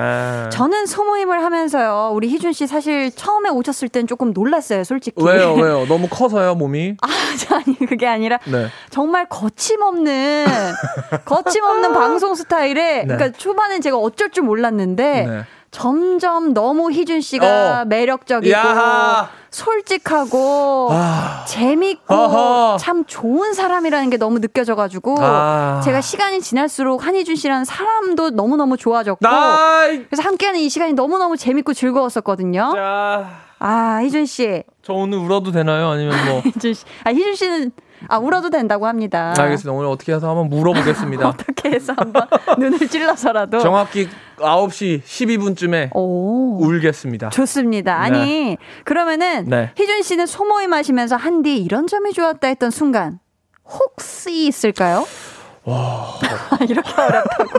[0.45, 0.49] 네.
[0.49, 2.09] 저는 소모임을 하면서요.
[2.13, 5.23] 우리 희준 씨 사실 처음에 오셨을 땐 조금 놀랐어요, 솔직히.
[5.23, 5.85] 왜요, 왜요?
[5.85, 6.95] 너무 커서요, 몸이?
[7.03, 7.07] 아,
[7.55, 8.65] 아니 그게 아니라 네.
[8.89, 10.47] 정말 거침없는
[11.25, 15.41] 거침없는 방송 스타일에 그러니까 초반엔 제가 어쩔 줄 몰랐는데 네.
[15.81, 17.85] 점점 너무 희준 씨가 어.
[17.85, 19.29] 매력적이고 야하.
[19.51, 21.45] 솔직하고 아.
[21.47, 22.77] 재밌고 어허.
[22.79, 25.79] 참 좋은 사람이라는 게 너무 느껴져가지고 아.
[25.83, 30.03] 제가 시간이 지날수록 한희준 씨라는 사람도 너무 너무 좋아졌고 나이!
[30.07, 32.71] 그래서 함께하는 이 시간이 너무 너무 재밌고 즐거웠었거든요.
[32.73, 35.89] 자, 아 희준 씨, 저 오늘 울어도 되나요?
[35.89, 36.41] 아니면 뭐.
[36.55, 37.71] 희준 씨, 아 희준 씨는
[38.07, 39.33] 아 울어도 된다고 합니다.
[39.37, 39.71] 알겠습니다.
[39.77, 41.27] 오늘 어떻게 해서 한번 물어보겠습니다.
[41.29, 43.59] 어떻게 해서 한번 눈을 찔러서라도.
[43.59, 44.07] 정확히
[44.37, 46.59] 9시 12분쯤에 오.
[46.61, 47.29] 울겠습니다.
[47.29, 47.99] 좋습니다.
[47.99, 49.71] 아니, 그러면은 네.
[49.75, 53.19] 희준 씨는 소모임 하시면서 한디 이런 점이 좋았다 했던 순간
[53.65, 55.05] 혹시 있을까요?
[55.63, 56.13] 와.
[56.67, 57.49] 이렇게 어렵다고.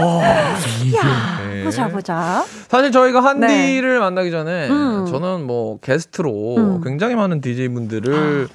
[0.00, 1.64] 야, 네.
[1.64, 2.44] 보자 보자.
[2.68, 5.06] 사실 저희가 한디를 만나기 전에 음.
[5.06, 6.80] 저는 뭐 게스트로 음.
[6.82, 8.48] 굉장히 많은 DJ분들을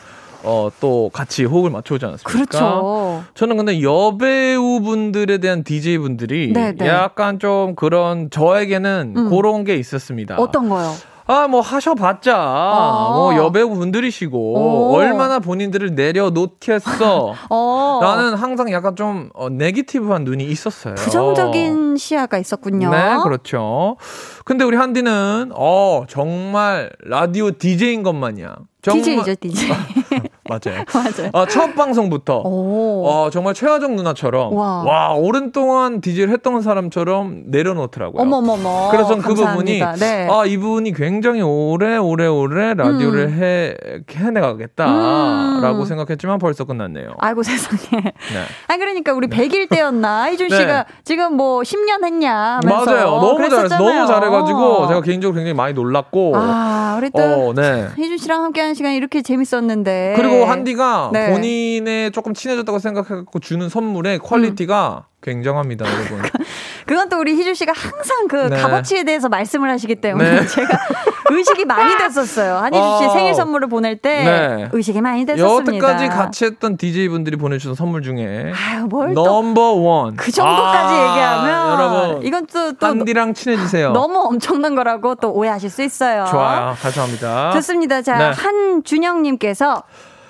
[0.43, 2.31] 어, 또 같이 호흡을 맞춰오지 않았습니까?
[2.31, 3.23] 그렇죠.
[3.33, 6.87] 저는 근데 여배우분들에 대한 DJ분들이 네, 네.
[6.87, 9.29] 약간 좀 그런 저에게는 음.
[9.29, 10.37] 그런 게 있었습니다.
[10.37, 10.93] 어떤 거요?
[11.27, 12.35] 아, 뭐 하셔봤자
[13.13, 14.95] 뭐 여배우 분들이시고 오.
[14.95, 17.33] 얼마나 본인들을 내려놓겠어.
[17.49, 17.99] 어.
[18.01, 20.95] 나는 항상 약간 좀 어, 네기티브한 눈이 있었어요.
[20.95, 22.89] 부정적인 시야가 있었군요.
[22.89, 23.97] 네, 그렇죠.
[24.45, 29.69] 근데 우리 한디는 어 정말 라디오 DJ인 것 마냥 정말 DJ죠, DJ.
[30.49, 30.83] 맞아요.
[30.93, 31.29] 맞아요.
[31.33, 33.05] 어, 첫 방송부터 오.
[33.05, 34.83] 어 정말 최하정 누나처럼 와.
[34.83, 38.21] 와, 오랜 동안 DJ를 했던 사람처럼 내려놓더라고요.
[38.21, 38.89] 어머머머.
[38.91, 39.81] 그래서 전그 부분이.
[39.99, 40.27] 네.
[40.29, 43.75] 아 이분이 굉장히 오래 오래 오래 라디오를 해
[44.09, 45.85] 해내가겠다라고 음.
[45.85, 47.15] 생각했지만 벌써 끝났네요.
[47.19, 48.01] 아이고 세상에.
[48.01, 48.13] 네.
[48.67, 50.57] 아 그러니까 우리 100일 때였나 희준 네.
[50.57, 53.09] 씨가 지금 뭐 10년 했냐 맞아요.
[53.11, 53.77] 너무 잘했어.
[53.77, 53.93] 그랬었잖아요.
[53.93, 56.33] 너무 잘해가지고 제가 개인적으로 굉장히 많이 놀랐고.
[56.35, 57.87] 아 우리 또 어, 네.
[57.97, 61.31] 희준 씨랑 함께하는 시간이 이렇게 재밌었는데 그리고 한디가 네.
[61.31, 66.21] 본인의 조금 친해졌다고 생각해갖고 주는 선물의 퀄리티가 굉장합니다, 여러분.
[66.85, 68.55] 그건 또 우리 희준 씨가 항상 그 네.
[68.55, 70.45] 값어치에 대해서 말씀을 하시기 때문에 네.
[70.47, 70.79] 제가
[71.29, 72.55] 의식이 많이 됐었어요.
[72.55, 73.09] 한희준 씨 어.
[73.09, 74.69] 생일 선물을 보낼 때 네.
[74.71, 75.73] 의식이 많이 됐었습니다.
[75.75, 80.15] 여태까지 같이 했던 DJ분들이 보내주신 선물 중에 아유 뭘또그 넘버 원.
[80.15, 83.91] 정도까지 아, 얘기하면 여러분 이건 또, 또 한디랑 친해지세요.
[83.91, 86.25] 너무 엄청난 거라고 또 오해하실 수 있어요.
[86.29, 86.75] 좋아요.
[86.81, 87.51] 감사합니다.
[87.51, 88.01] 좋습니다.
[88.01, 88.31] 자, 네.
[88.31, 89.83] 한준영님께서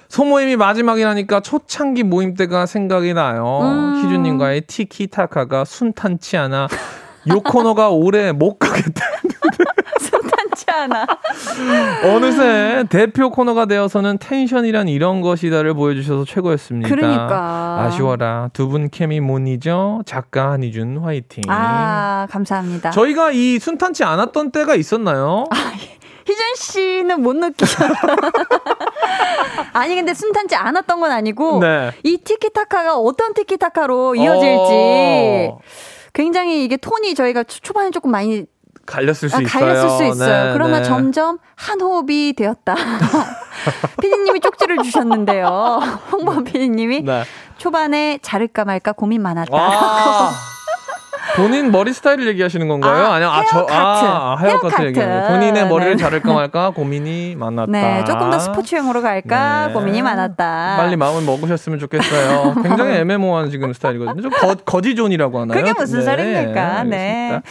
[0.09, 3.59] 소모임이 마지막이라니까 초창기 모임 때가 생각이 나요.
[3.63, 4.01] 음.
[4.03, 6.67] 희준님과의 티키타카가 순탄치 않아
[7.29, 9.01] 요 코너가 오래 못 가겠다.
[9.99, 11.05] 순탄치 않아.
[12.05, 16.87] 어느새 대표 코너가 되어서는 텐션이란 이런 것이다를 보여주셔서 최고였습니다.
[16.87, 17.83] 그러니까.
[17.85, 18.49] 아쉬워라.
[18.53, 20.01] 두 분 케미 못 잊어.
[20.05, 21.43] 작가 한희준 화이팅.
[21.49, 22.91] 아, 감사합니다.
[22.91, 25.45] 저희가 이 순탄치 않았던 때가 있었나요?
[26.25, 27.93] 희준 씨는 못 느끼셨나?
[29.73, 31.91] 아니, 근데 순탄치 않았던 건 아니고, 네.
[32.03, 34.71] 이 티키타카가 어떤 티키타카로 이어질지,
[35.51, 35.59] 어,
[36.13, 38.45] 굉장히 이게 톤이 저희가 초- 초반에 조금 많이
[38.85, 39.47] 갈렸을 수 아, 있어요.
[39.65, 40.45] 갈렸을 수 있어요.
[40.45, 40.83] 네, 그러나 네.
[40.85, 42.75] 점점 한 호흡이 되었다.
[44.01, 45.79] 피디님이 쪽지를 주셨는데요.
[46.11, 47.23] 홍범 피디님이 네.
[47.57, 49.51] 초반에 자를까 말까 고민 많았다.
[51.37, 51.41] 아.
[51.41, 53.05] 본인 머리 스타일을 얘기하시는 건가요?
[53.05, 54.05] 아, 아니요, 아, 헤어 저, 카트.
[54.05, 54.87] 아, 헤어 카트 카트.
[54.87, 55.27] 얘기하는.
[55.27, 55.97] 본인의 머리를 네.
[55.97, 57.71] 자를까 말까 고민이 많았다.
[57.71, 59.73] 네, 조금 더 스포츠형으로 갈까 네.
[59.73, 60.75] 고민이 많았다.
[60.77, 62.55] 빨리 마음을 먹으셨으면 좋겠어요.
[62.63, 64.21] 굉장히 애매모호한 지금 스타일이거든요.
[64.21, 65.57] 좀 거, 거지존이라고 하나요?
[65.57, 66.83] 그게 무슨 소리입니까?
[66.83, 67.31] 네.
[67.31, 67.41] 알겠습니다.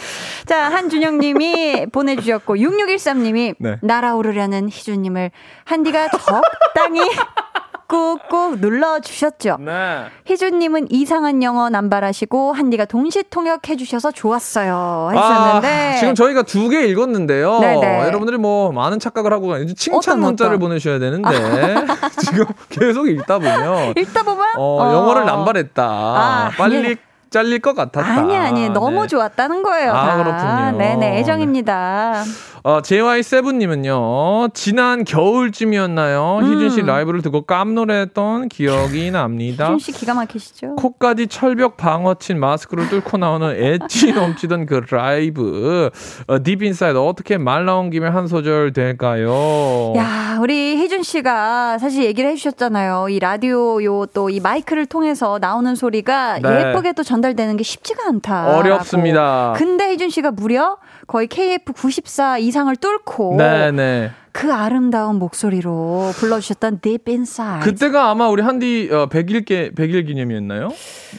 [0.45, 3.77] 자, 한준영 님이 보내주셨고, 6613 님이 네.
[3.81, 5.31] 날아오르려는 희주님을
[5.65, 7.01] 한디가 적당히
[7.87, 9.57] 꾹꾹 눌러주셨죠.
[9.61, 10.05] 네.
[10.25, 15.09] 희준님은 이상한 영어 남발하시고 한디가 동시 통역해 주셔서 좋았어요.
[15.13, 17.59] 하셨는데 아, 지금 저희가 두 개 읽었는데요.
[17.59, 17.99] 네네.
[18.07, 20.59] 여러분들이 뭐 많은 착각을 하고 칭찬 어떤, 문자를 어떤?
[20.59, 21.29] 보내셔야 되는데
[22.25, 24.93] 지금 계속 읽다 보면 읽다 보면 어, 어.
[24.93, 25.83] 영어를 남발했다.
[25.83, 26.95] 아, 빨리 아니.
[27.29, 28.05] 잘릴 것 같았다.
[28.07, 29.07] 아니 아니 너무 네.
[29.07, 29.91] 좋았다는 거예요.
[29.93, 30.23] 아, 다.
[30.23, 30.77] 그렇군요.
[30.77, 32.23] 네네 애정입니다.
[32.67, 36.39] 어, JY7님은요, 지난 겨울쯤이었나요?
[36.41, 36.53] 음.
[36.53, 39.67] 희준 씨 라이브를 듣고 깜놀했던 기억이 납니다.
[39.67, 40.75] 희준 씨 기가 막히시죠?
[40.75, 45.89] 코까지 철벽 방어 친 마스크를 뚫고 나오는 엣지 넘치던 그 라이브.
[46.27, 49.93] 어, Deep Inside 어떻게 말 나온 김에 한 소절 될까요?
[49.95, 53.07] 야, 우리 혜준 씨가 사실 얘기를 해주셨잖아요.
[53.07, 56.71] 이 라디오 요 또 이 마이크를 통해서 나오는 소리가 네.
[56.71, 58.57] 예쁘게 또 전달되는 게 쉽지가 않다.
[58.57, 59.53] 어렵습니다.
[59.55, 60.75] 근데 혜준 씨가 무려
[61.07, 64.11] 거의 KF 94 이상을 뚫고 네네.
[64.33, 67.61] 그 아름다운 목소리로 불러주셨던 Deep Inside.
[67.63, 70.69] 그때가 아마 우리 한디 어, 100일께 100일 기념이었나요?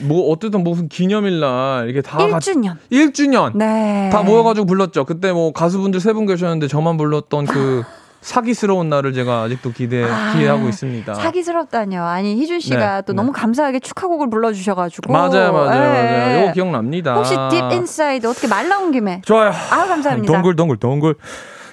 [0.02, 2.76] 뭐 어쨌든 무슨 기념일 날 이렇게 다 1주년.
[2.92, 4.08] 1주년 네.
[4.12, 5.04] 다 모여가지고 불렀죠.
[5.04, 7.82] 그때 뭐 가수분들 세 분 계셨는데 저만 불렀던 그
[8.20, 11.14] 사기스러운 날을 제가 아직도 기대 아, 기대하고 있습니다.
[11.14, 12.02] 사기스럽다뇨.
[12.02, 13.16] 아니 희준 씨가 네, 또 네.
[13.16, 15.12] 너무 감사하게 축하곡을 불러주셔가지고.
[15.12, 16.18] 맞아요, 맞아요, 예.
[16.20, 16.42] 맞아요.
[16.44, 17.14] 이거 기억납니다.
[17.14, 19.22] 혹시 Deep Inside 어떻게 말 나온 김에?
[19.24, 19.50] 좋아요.
[19.70, 20.32] 아 감사합니다.
[20.32, 21.14] 동글 동글 동글.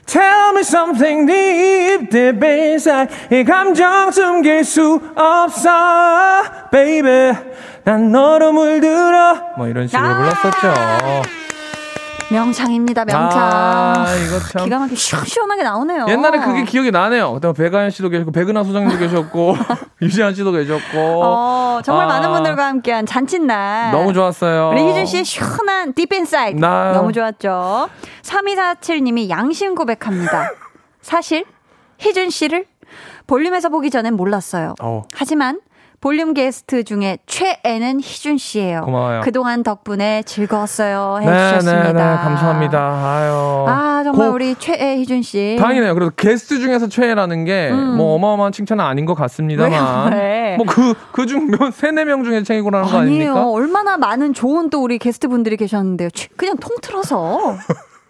[0.05, 3.10] Tell me something deep, deep inside.
[3.31, 5.69] 이 감정 숨길 수 없어,
[6.71, 7.34] baby.
[7.84, 9.36] 난 너로 물들어.
[9.58, 10.17] 뭐 이런 식으로 아!
[10.17, 11.21] 불렀었죠.
[12.31, 13.39] 명창입니다, 명창.
[13.41, 14.63] 아, 이거 참.
[14.65, 16.05] 기가 막히게 시원하게 나오네요.
[16.09, 17.33] 옛날에 그게 기억이 나네요.
[17.33, 19.55] 그때 배가연 씨도 계셨고, 배근아 소장님도 계셨고,
[20.01, 21.23] 유지한 씨도 계셨고.
[21.23, 23.91] 어, 정말 아, 많은 분들과 함께한 잔칫날.
[23.91, 24.71] 너무 좋았어요.
[24.73, 26.59] 우리 희준 씨의 시원한 Deep Inside.
[26.59, 27.89] 나- 너무 좋았죠.
[28.23, 30.49] 3247님이 양심 고백합니다.
[31.01, 31.45] 사실,
[31.99, 32.65] 희준 씨를
[33.27, 34.73] 볼륨에서 보기 전엔 몰랐어요.
[34.81, 35.03] 어.
[35.13, 35.59] 하지만,
[36.05, 38.81] 볼륨 게스트 중에 최애는 희준 씨예요.
[38.81, 39.21] 고마워요.
[39.21, 41.17] 그동안 덕분에 즐거웠어요.
[41.19, 41.83] 네, 해주셨습니다.
[41.83, 42.77] 네, 네, 감사합니다.
[42.79, 43.65] 아유.
[43.67, 45.57] 아, 정말 고- 우리 최애 희준 씨.
[45.59, 45.95] 다행이네요.
[45.95, 49.71] 그래도 게스트 중에서 최애라는 게뭐 어마어마한 칭찬은 아닌 것 같습니다만.
[49.71, 50.13] 음.
[50.13, 50.21] 왜요?
[50.21, 50.55] 왜?
[50.57, 53.31] 뭐 그, 그중 몇, 세네 명 중에 최고라는 거 아니에요.
[53.31, 53.49] 아닙니까?
[53.49, 56.11] 얼마나 많은 좋은 또 우리 게스트 분들이 계셨는데요.
[56.11, 57.57] 취- 그냥 통틀어서.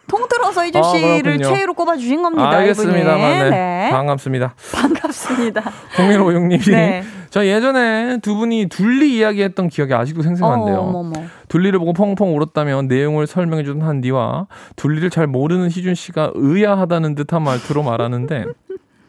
[0.08, 1.48] 통틀어서 희준 아, 씨를 그렇군요.
[1.56, 2.50] 최애로 꼽아주신 겁니다.
[2.50, 3.50] 알겠습니다만, 이분이.
[3.50, 3.50] 네.
[3.50, 3.90] 네.
[3.92, 4.56] 반갑습니다.
[4.74, 5.62] 반갑습니다.
[5.98, 6.72] 0156님이.
[6.72, 7.04] 네.
[7.30, 10.78] 저 예전에 두 분이 둘리 이야기했던 기억이 아직도 생생한데요.
[10.78, 11.14] 어, 어머머.
[11.50, 17.84] 둘리를 보고 펑펑 울었다면 내용을 설명해주던 한디와 둘리를 잘 모르는 희준 씨가 의아하다는 듯한 말투로
[17.84, 18.46] 말하는데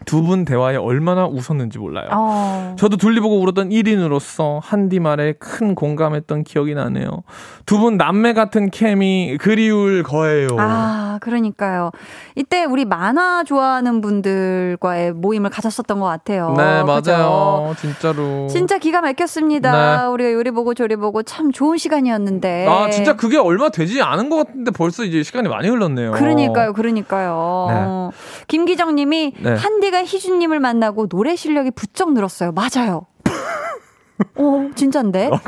[0.06, 2.08] 두 분 대화에 얼마나 웃었는지 몰라요.
[2.12, 2.74] 어.
[2.78, 7.22] 저도 둘리 보고 울었던 1인으로서 한디 말에 큰 공감했던 기억이 나네요.
[7.66, 10.48] 두 분 남매 같은 케미 그리울 거예요.
[10.58, 11.90] 아, 그러니까요.
[12.36, 16.54] 이때 우리 만화 좋아하는 분들과의 모임을 가졌었던 것 같아요.
[16.56, 17.12] 네, 그죠?
[17.12, 17.74] 맞아요.
[17.78, 18.46] 진짜로.
[18.48, 20.02] 진짜 기가 막혔습니다.
[20.02, 20.06] 네.
[20.06, 22.66] 우리가 요리 보고 조리 보고 참 좋은 시간이었는데.
[22.68, 26.12] 아, 진짜 그게 얼마 되지 않은 것 같은데 벌써 이제 시간이 많이 흘렀네요.
[26.12, 27.66] 그러니까요, 그러니까요.
[27.68, 27.74] 네.
[27.76, 28.10] 어.
[28.46, 29.54] 김기정 님이 네.
[29.54, 32.52] 한디가 희준님을 만나고 노래 실력이 부쩍 늘었어요.
[32.52, 33.06] 맞아요.
[34.36, 35.30] 어, 진짠데?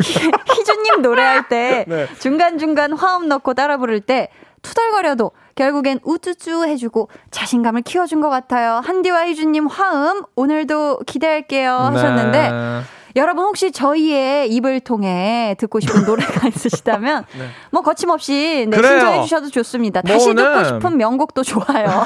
[0.56, 2.06] 희준님 노래할 때 네.
[2.18, 4.28] 중간중간 화음 넣고 따라 부를 때
[4.62, 8.80] 투덜거려도 결국엔 우쭈쭈 해주고 자신감을 키워준 것 같아요.
[8.84, 12.80] 한디와 희준님 화음 오늘도 기대할게요 하셨는데 네.
[13.16, 17.48] 여러분 혹시 저희의 입을 통해 듣고 싶은 노래가 있으시다면 네.
[17.72, 18.76] 뭐 거침없이 네.
[18.76, 20.02] 신청해 주셔도 좋습니다.
[20.02, 22.04] 다시 뭐는- 듣고 싶은 명곡도 좋아요.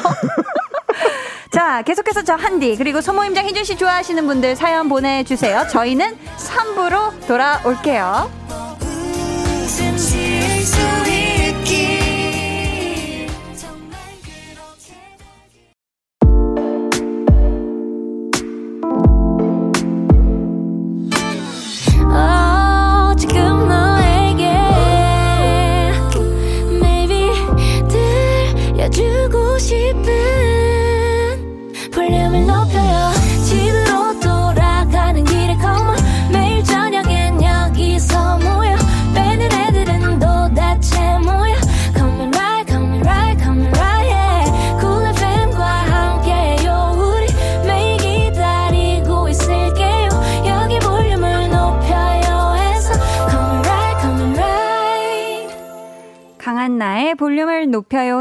[1.50, 5.66] 자, 계속해서 저 한디 그리고 소모임장 희준 씨 좋아하시는 분들 사연 보내주세요.
[5.70, 8.71] 저희는 3부로 돌아올게요.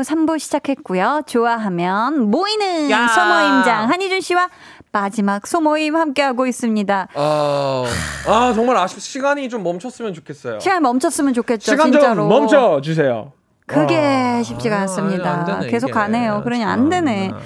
[0.01, 1.21] 높여요 3부 시작했고요.
[1.25, 3.07] 좋아하면 모이는 야.
[3.07, 4.49] 소모임장 한희준 씨와
[4.91, 7.07] 마지막 소모임 함께하고 있습니다.
[7.13, 7.83] 아,
[8.27, 10.59] 아 정말 아쉽 시간이 좀 멈췄으면 좋겠어요.
[10.59, 11.71] 시간 멈췄으면 좋겠죠.
[11.71, 12.15] 시간 진짜로.
[12.15, 13.31] 좀 멈춰 주세요.
[13.65, 14.43] 그게 와.
[14.43, 15.31] 쉽지가 아, 않습니다.
[15.31, 15.93] 안 되네, 계속 이게.
[15.93, 16.41] 가네요.
[16.43, 17.29] 그러니 안 되네.
[17.29, 17.39] 참.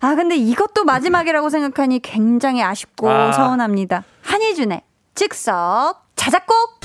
[0.00, 3.32] 아, 근데 이것도 마지막이라고 생각하니 굉장히 아쉽고 아.
[3.32, 4.04] 서운합니다.
[4.22, 4.82] 한희준의
[5.14, 6.77] 즉석 자작곡!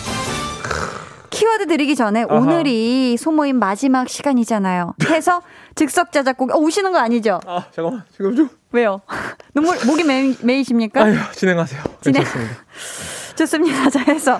[1.33, 4.93] 키워드 드리기 전에 오늘이 소모임 마지막 시간이잖아요.
[5.09, 5.41] 해서
[5.75, 7.39] 즉석 자 작곡, 어, 우시는 거 아니죠?
[7.47, 8.03] 아, 잠깐만.
[8.15, 8.49] 지금 좀.
[8.71, 9.01] 왜요?
[9.55, 11.03] 눈물, 목이 메, 메이십니까?
[11.03, 11.81] 아유, 진행하세요.
[12.01, 12.55] 진행- 괜찮습니다.
[13.35, 13.89] 좋습니다.
[13.89, 14.39] 자, 해서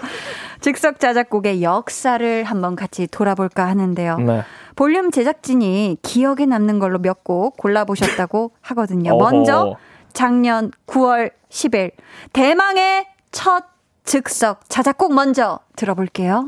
[0.62, 4.18] 즉석 자 작곡의 역사를 한번 같이 돌아볼까 하는데요.
[4.20, 4.44] 네.
[4.76, 9.14] 볼륨 제작진이 기억에 남는 걸로 몇 곡 골라보셨다고 하거든요.
[9.16, 9.24] 어허.
[9.32, 9.76] 먼저
[10.14, 11.91] 작년 9월 10일
[12.34, 13.66] 대망의 첫
[14.04, 16.48] 즉석 자작곡 먼저 들어볼게요.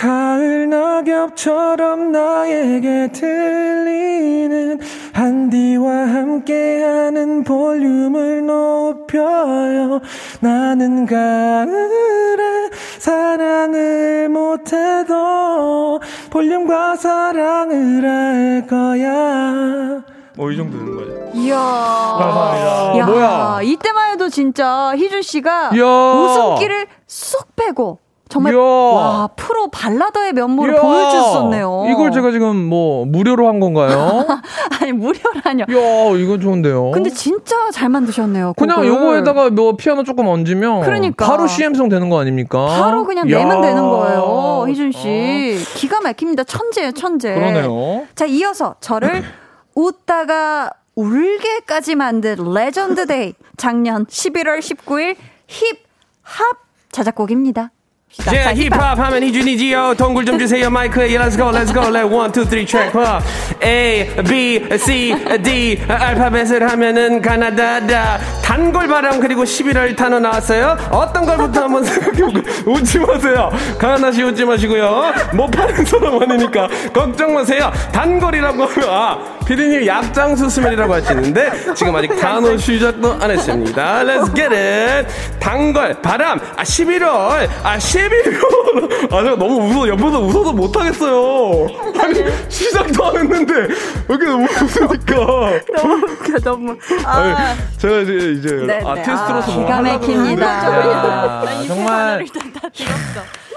[0.00, 4.80] 가을 낙엽처럼 나에게 들리는
[5.12, 10.00] 한디와 함께하는 볼륨을 높여요
[10.40, 20.02] 나는 가을에 사랑을 못해도 볼륨과 사랑을 할 거야
[20.34, 21.56] 뭐이 정도 되는 거죠 이야.
[21.56, 22.98] 감사합니다.
[22.98, 23.60] 야, 뭐야?
[23.62, 25.84] 이때만 해도 진짜 희준 씨가 이야.
[25.84, 27.98] 웃음기를 쏙 빼고
[28.30, 28.58] 정말 이야.
[28.60, 31.86] 와 프로 발라더의 면모를 이야, 보여주셨네요.
[31.90, 34.24] 이걸 제가 지금 뭐 무료로 한 건가요?
[34.80, 35.64] 아니 무료라뇨.
[35.68, 38.54] 이야 이건 좋은데요 근데 진짜 잘 만드셨네요.
[38.56, 38.88] 그냥 곡을.
[38.88, 41.26] 요거에다가 뭐 피아노 조금 얹으면 그러니까.
[41.26, 42.64] 바로 CM송 되는 거 아닙니까?
[42.66, 43.38] 바로 그냥 이야.
[43.38, 44.64] 내면 되는 거예요.
[44.68, 45.58] 희준 씨.
[45.74, 46.44] 기가 막힙니다.
[46.44, 47.32] 천재예요, 천재.
[47.32, 48.06] 어, 그러네요.
[48.14, 49.24] 자, 이어서 저를
[49.74, 53.34] 웃다가 울게까지 만든 레전드 day.
[53.56, 55.16] 작년 11월 19일
[55.48, 56.56] 힙합
[56.92, 57.70] 자작곡입니다.
[58.16, 59.94] 자, 예, 자, 힙합 하면 희준이지요.
[59.96, 60.68] 동굴 좀 주세요.
[60.68, 62.92] 마이크에 let's go, let's go, let one, two, three, track.
[63.00, 63.22] 와.
[63.62, 65.80] A, B, C, D.
[65.88, 68.18] 알파벳을 하면은 가나다라.
[68.42, 70.76] 단골바람 그리고 11월 단어 나왔어요.
[70.90, 73.48] 어떤 걸부터 한번 생각해보고 웃지 마세요.
[73.78, 75.12] 한나 씨 웃지 마시고요.
[75.32, 77.70] 못하는 사람 아니니까 걱정 마세요.
[77.92, 84.02] 단골이라고 하면 아, 피디님 약장수 스멜이라고 하시는데 지금 아직 단어 시작도 안 했습니다.
[84.02, 85.08] Let's get it.
[85.38, 87.99] 단걸, 바람, 아 11월, 아 11월.
[89.10, 91.66] 아 제가 너무 웃어 옆에서 웃어서 못 하겠어요.
[92.00, 93.68] 아니 시작도 안 했는데 왜
[94.08, 95.14] 이렇게 너무 웃으니까.
[95.76, 96.76] 너무 웃겨, 너무.
[97.04, 98.82] 아니, 아, 제가 이제 이제 네, 네.
[98.84, 100.46] 아티스트로서 아, 뭐 기가 막힙니다.
[100.46, 102.24] 야, 이 정말.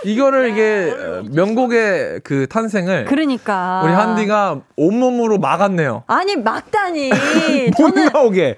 [0.06, 3.82] 이거를 이게 어, 명곡의 그 탄생을 그러니까.
[3.86, 6.04] 우리 한디가 온몸으로 막았네요.
[6.08, 7.10] 아니, 막다니.
[7.78, 8.58] 못 저는 나오게.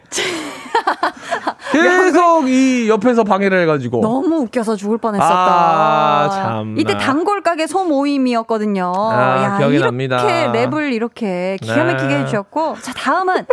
[1.72, 4.02] 계속 이 옆에서 방해를 해가지고.
[4.02, 5.34] 너무 웃겨서 죽을 뻔했었다.
[5.36, 6.76] 아, 참나.
[6.80, 8.94] 이때 단골 가게 소모임이었거든요.
[8.96, 10.18] 아, 야, 기억이 이렇게 납니다.
[10.26, 12.20] 랩을 이렇게 기가 막히게 네.
[12.22, 12.78] 해주셨고.
[12.82, 13.46] 자, 다음은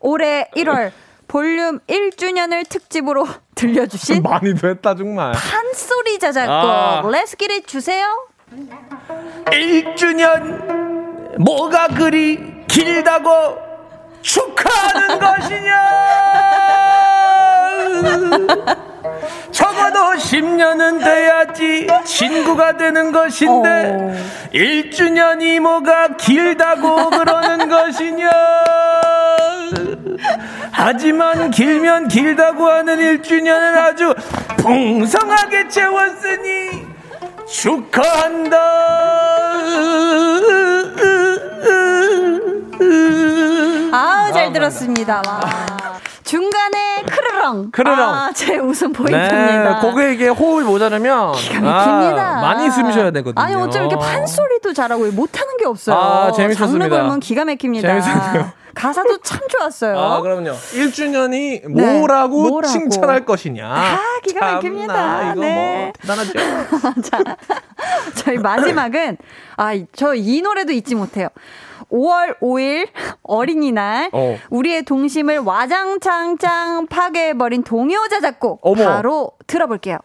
[0.00, 0.92] 올해 1월
[1.26, 5.32] 볼륨 1주년을 특집으로 들려주신 많이 됐다 정말.
[5.32, 6.50] 판소리 자작곡.
[6.52, 7.02] 아.
[7.04, 8.04] Let's get it 주세요.
[9.46, 13.30] 1주년 뭐가 그리 길다고
[14.24, 15.84] 축하하는 것이냐?
[19.50, 28.30] 적어도 10년은 돼야지 친구가 되는 것인데 1주년이 뭐가 길다고 그러는 것이냐?
[30.72, 34.14] 하지만 길면 길다고 하는 1주년을 아주
[34.56, 36.86] 풍성하게 채웠으니
[37.46, 38.56] 축하한다.
[44.54, 45.22] 들었습니다.
[45.26, 45.40] 와.
[46.22, 47.70] 중간에 크르렁.
[47.70, 47.98] 크르렁.
[48.00, 49.80] 아, 제 웃음 포인트입니다.
[49.80, 52.38] 네, 곡에 이게 호흡이 모자라면 기가 막힙니다.
[52.38, 53.44] 아, 많이 숨 쉬어야 되거든요.
[53.44, 55.96] 아니 어쩜 이렇게 판소리도 잘하고 못하는 게 없어요.
[55.96, 56.66] 아, 재밌었습니다.
[56.66, 57.88] 장르 걸면 기가 막힙니다.
[57.88, 58.52] 재밌었네요.
[58.74, 59.96] 가사도 참 좋았어요.
[59.96, 60.50] 아, 그럼요.
[60.52, 62.72] 1주년이 네, 뭐라고, 뭐라고.
[62.72, 63.68] 칭찬할 것이냐.
[63.72, 65.32] 아, 기가 막힙니다.
[65.32, 65.82] 이거 네.
[65.84, 66.32] 뭐 대단하죠.
[67.02, 67.36] 자,
[68.16, 69.18] 저희 마지막은
[69.58, 71.28] 아, 저 이 노래도 잊지 못해요.
[71.90, 72.88] 5월 5일
[73.22, 74.36] 어린이날 어.
[74.50, 78.84] 우리의 동심을 와장창창 파괴해버린 동요자 작곡 어머.
[78.84, 79.98] 바로 들어볼게요.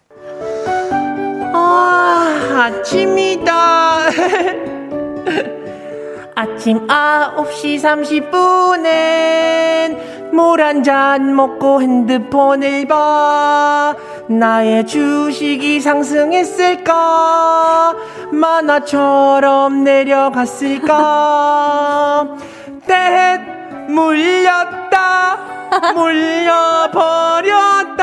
[1.54, 4.00] 아, 아침이다.
[6.36, 7.80] 아침 9시
[8.32, 13.96] 30분엔 물 한 잔 먹고 핸드폰을 봐.
[14.28, 16.94] 나의 주식이 상승했을까?
[18.32, 20.88] 만화처럼 내려갔을까?
[22.88, 23.40] 때
[23.90, 25.38] 물렸다.
[27.90, 28.00] 물려버렸다.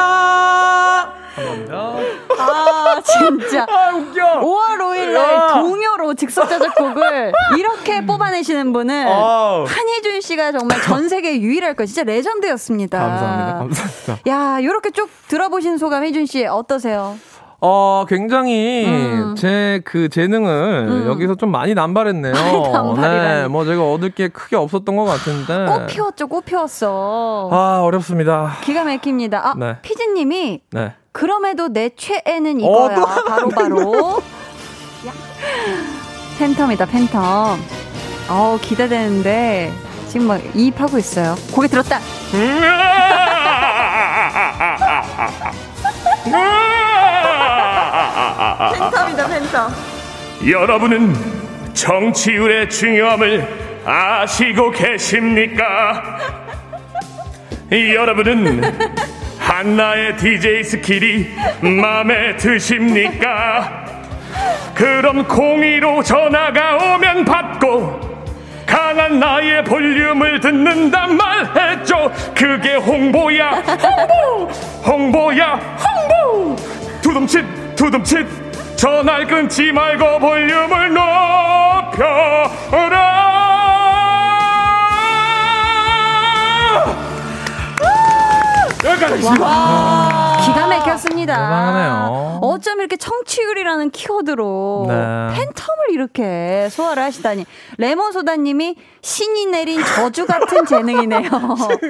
[2.39, 3.66] 아, 진짜.
[3.68, 4.41] 아, 웃겨.
[4.41, 5.22] 5월 5일 야.
[5.22, 9.64] 날 동요로 즉석 자 작곡을 이렇게 뽑아내시는 분은 아우.
[9.66, 11.87] 한희준 씨가 정말 전 세계 유일할 거예요.
[11.87, 12.99] 진짜 레전드였습니다.
[12.99, 13.59] 감사합니다.
[13.59, 14.18] 감사합니다.
[14.30, 17.16] 야, 요렇게 쭉 들어보신 소감 혜준 씨 어떠세요?
[17.59, 19.34] 어, 굉장히 음.
[19.37, 22.34] 제그 재능을 여기서 좀 많이 남발했네요.
[23.01, 25.64] 네, 뭐 제가 얻을 게 크게 없었던 것 같은데.
[25.66, 27.49] 꽃 피웠죠, 꽃 피웠어.
[27.51, 28.57] 아, 어렵습니다.
[28.62, 29.49] 기가 막힙니다.
[29.49, 29.76] 아, 네.
[29.80, 30.93] 피디님이 네.
[31.17, 32.95] 그럼에도 내 최애는 어, 이거야.
[32.95, 34.23] 또 바로 바로.
[36.39, 37.59] 팬텀이다, 팬텀.
[38.29, 39.73] 어우, 기대되는데
[40.09, 41.35] 지금 막 이입하고 있어요.
[41.53, 42.01] 고개 들었다.
[48.75, 50.51] 팬텀이다, 팬텀.
[50.51, 51.14] 여러분은
[51.73, 56.19] 정치율의 중요함을 아시고 계십니까?
[57.73, 58.61] 여러분은
[59.57, 61.28] 한나의 DJ 스킬이
[61.62, 63.86] 마음에 드십니까?
[64.74, 67.98] 그럼 공의로 전화가 오면 받고
[68.66, 72.12] 강한 나의 볼륨을 듣는단 말했죠.
[72.36, 74.52] 그게 홍보야 홍보!
[74.84, 76.54] 홍보야 홍보!
[77.00, 77.46] 두둠칫
[77.76, 78.26] 두둠칫.
[78.76, 81.96] 전화를 끊지 말고 볼륨을 높여라
[89.11, 91.34] 여기까지 하겠습니다 기가 막혔습니다.
[91.34, 92.38] 대단하네요.
[92.42, 94.94] 어쩜 이렇게 청취율이라는 키워드로 네.
[94.94, 97.46] 팬텀을 이렇게 소화를 하시다니.
[97.78, 101.28] 레몬소다님이 신이 내린 저주 같은 재능이네요.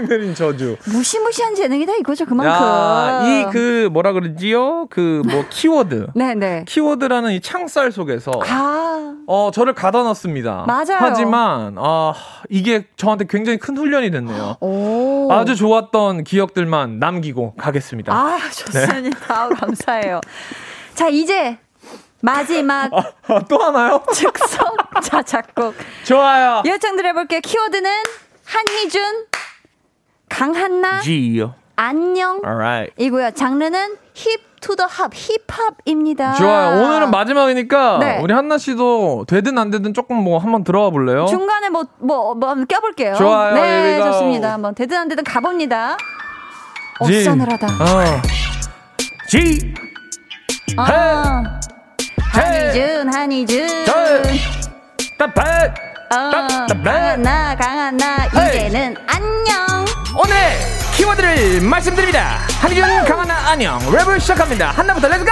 [0.09, 0.77] 내린 저주.
[0.87, 2.53] 무시무시한 재능이다 이거죠 그만큼.
[2.55, 4.87] 야, 이그 뭐라 그러지요?
[4.89, 6.09] 그 뭐 키워드.
[6.15, 6.65] 네네.
[6.69, 10.65] 키워드라는 이 창살 속에서 아 어 저를 가다 넣습니다.
[10.67, 10.99] 맞아요.
[10.99, 12.15] 하지만 아
[12.49, 14.57] 이게 저한테 굉장히 큰 훈련이 됐네요.
[14.61, 15.29] 오.
[15.33, 18.13] 아주 좋았던 기억들만 남기고 가겠습니다.
[18.13, 19.19] 아 좋습니다.
[19.29, 20.21] 아우, 감사해요.
[20.95, 21.59] 자 이제
[22.21, 24.03] 마지막 아, 또 하나요?
[24.15, 25.75] 즉석 자 작곡
[26.05, 26.63] 좋아요.
[26.67, 27.41] 요청 드려볼게요.
[27.41, 27.91] 키워드는
[28.45, 29.27] 한희준,
[30.29, 31.55] 강한나, G요.
[31.75, 32.41] 안녕.
[32.45, 32.93] Alright.
[32.97, 33.33] 이고요.
[33.33, 36.35] 장르는 hip to the hop, 힙합입니다.
[36.35, 36.83] 좋아요.
[36.83, 38.19] 오늘은 마지막이니까 네.
[38.21, 41.27] 우리 한나 씨도 되든 안 되든 조금 뭐 한번 들어와 볼래요?
[41.27, 43.15] 중간에 뭐, 뭐, 뭐, 한번 껴볼게요.
[43.15, 43.55] 좋아요.
[43.55, 44.03] 네.
[44.03, 44.55] 좋습니다.
[44.55, 45.97] 한번 되든 안 되든 가봅니다.
[47.07, 47.21] G.
[47.21, 47.67] 어싸늘하다.
[47.69, 48.23] 어.
[49.31, 49.73] G.
[50.79, 51.45] 아,
[52.19, 53.67] 한희준, 한희준.
[55.17, 55.75] 따뜻.
[56.11, 56.83] 어, 따뜻.
[56.83, 58.27] 강한나, 강한나.
[58.27, 59.85] 이제는 안녕.
[60.19, 60.35] 오늘
[61.21, 62.39] 키워드를 말씀드립니다.
[62.61, 63.79] 한희준 강한나 안녕.
[63.79, 64.71] 랩을 시작합니다.
[64.71, 65.31] 한나부터 let's go!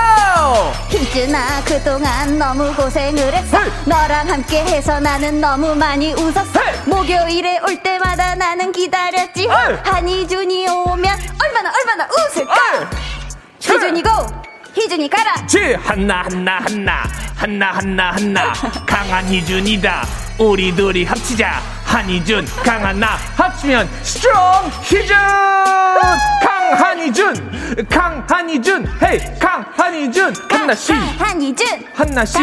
[0.89, 3.71] 희준아 그동안 너무 고생을 했어 hey.
[3.87, 6.77] 너랑 함께 해서 나는 너무 많이 웃었어 hey.
[6.87, 9.77] 목요일에 올 때마다 나는 기다렸지 hey.
[9.85, 12.91] 한희준이 오면 얼마나 얼마나 웃을까
[13.61, 14.11] 희준이 go
[14.75, 17.03] 희준이 가라 지 한나 한나 한나
[17.37, 18.53] 한나 한나 한나
[18.87, 20.05] 강한 희준이다
[20.39, 25.15] 우리 둘이 합치자 한희준 강한나 합치면 strong 희준!
[26.71, 27.87] 강한희준!
[27.91, 28.87] 강한희준!
[29.03, 29.19] hey!
[29.39, 30.35] 강한희준!
[30.51, 30.93] 한나씨!
[31.19, 32.39] 한희준 한나씨.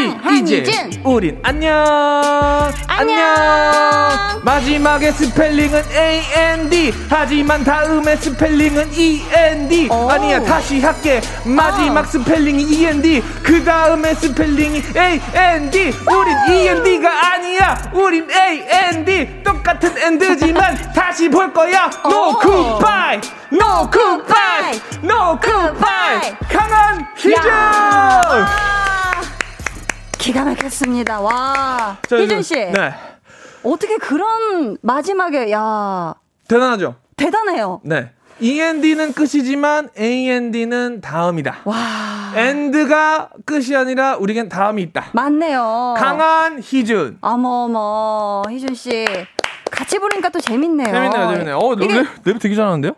[0.62, 9.90] 이제 우린 안녕 안녕 마지막에 스펠링은 A N D 하지만 다음에 스펠링은 E N D
[9.92, 16.38] 아니야 다시 할게 마지막 스펠링이 E N D 그 다음에 스펠링이 A N D 우린
[16.50, 18.64] E N D가 아니야 우린 A
[18.94, 23.20] N D 똑같은 엔드지만 다시 볼 거야 No goodbye
[23.52, 24.11] No goodbye
[25.04, 27.42] No goodbye 강한 희준
[30.18, 31.20] 기가 막혔습니다.
[31.20, 31.98] 와.
[32.08, 32.54] 자, 희준 씨.
[32.56, 32.94] 네.
[33.64, 36.14] 어떻게 그런 마지막에, 야,
[36.48, 36.96] 대단하죠?
[37.18, 37.82] 대단해요.
[37.84, 38.12] 네.
[38.40, 41.62] END는 끝이지만 AND는 다음이다.
[41.64, 41.76] 와.
[42.36, 45.06] 엔드가 끝이 아니라 우리겐 다음이 있다.
[45.14, 45.96] 맞네요.
[45.98, 47.18] 강한 희준.
[47.22, 49.06] 어머머, 희준 씨.
[49.72, 50.92] 같이 부르니까 또 재밌네요.
[50.92, 51.58] 재밌네요, 재밌네요.
[51.58, 52.94] 어, 이게 랩, 랩 되게 잘하는데요?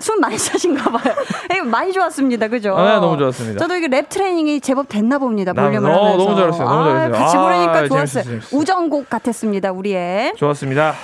[0.00, 1.14] 숨 많이 차신가 봐요.
[1.66, 2.48] 많이 좋았습니다.
[2.48, 2.76] 그죠?
[2.76, 3.58] 아, 네, 너무 좋았습니다.
[3.58, 5.52] 저도 이게 랩 트레이닝이 제법 됐나 봅니다.
[5.52, 6.16] 나- 볼륨을 어.
[6.16, 7.12] 너무 잘했어요, 너무 아, 잘했어요.
[7.24, 8.22] 같이 아, 부르니까 재밌었어요, 좋았어요.
[8.24, 8.58] 재밌었어요.
[8.60, 9.72] 우정곡 같았습니다.
[9.72, 10.34] 우리의.
[10.36, 10.94] 좋았습니다.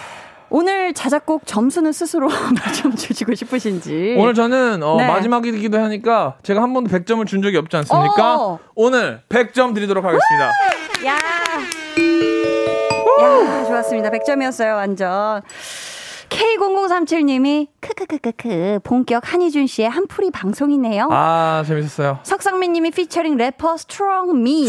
[0.51, 4.14] 오늘 자작곡 점수는 스스로 몇 점 주시고 싶으신지.
[4.16, 5.09] 오늘 저는 어, 네.
[5.09, 8.36] 마지막이기도 하니까 제가 한 번도 100점을 준 적이 없지 않습니까?
[8.38, 8.59] 어.
[8.76, 10.53] 오늘 100점 드리도록 하겠습니다.
[11.07, 11.16] 야.
[13.22, 14.11] 야, 좋았습니다.
[14.11, 15.42] 100점이었어요, 완전.
[16.35, 21.09] K0037님이 크크크크크 본격 한희준 씨의 한풀이 방송이네요.
[21.11, 22.18] 아, 재밌었어요.
[22.24, 23.74] 석상민님이 피처링 래퍼.
[23.74, 24.66] Strong Me.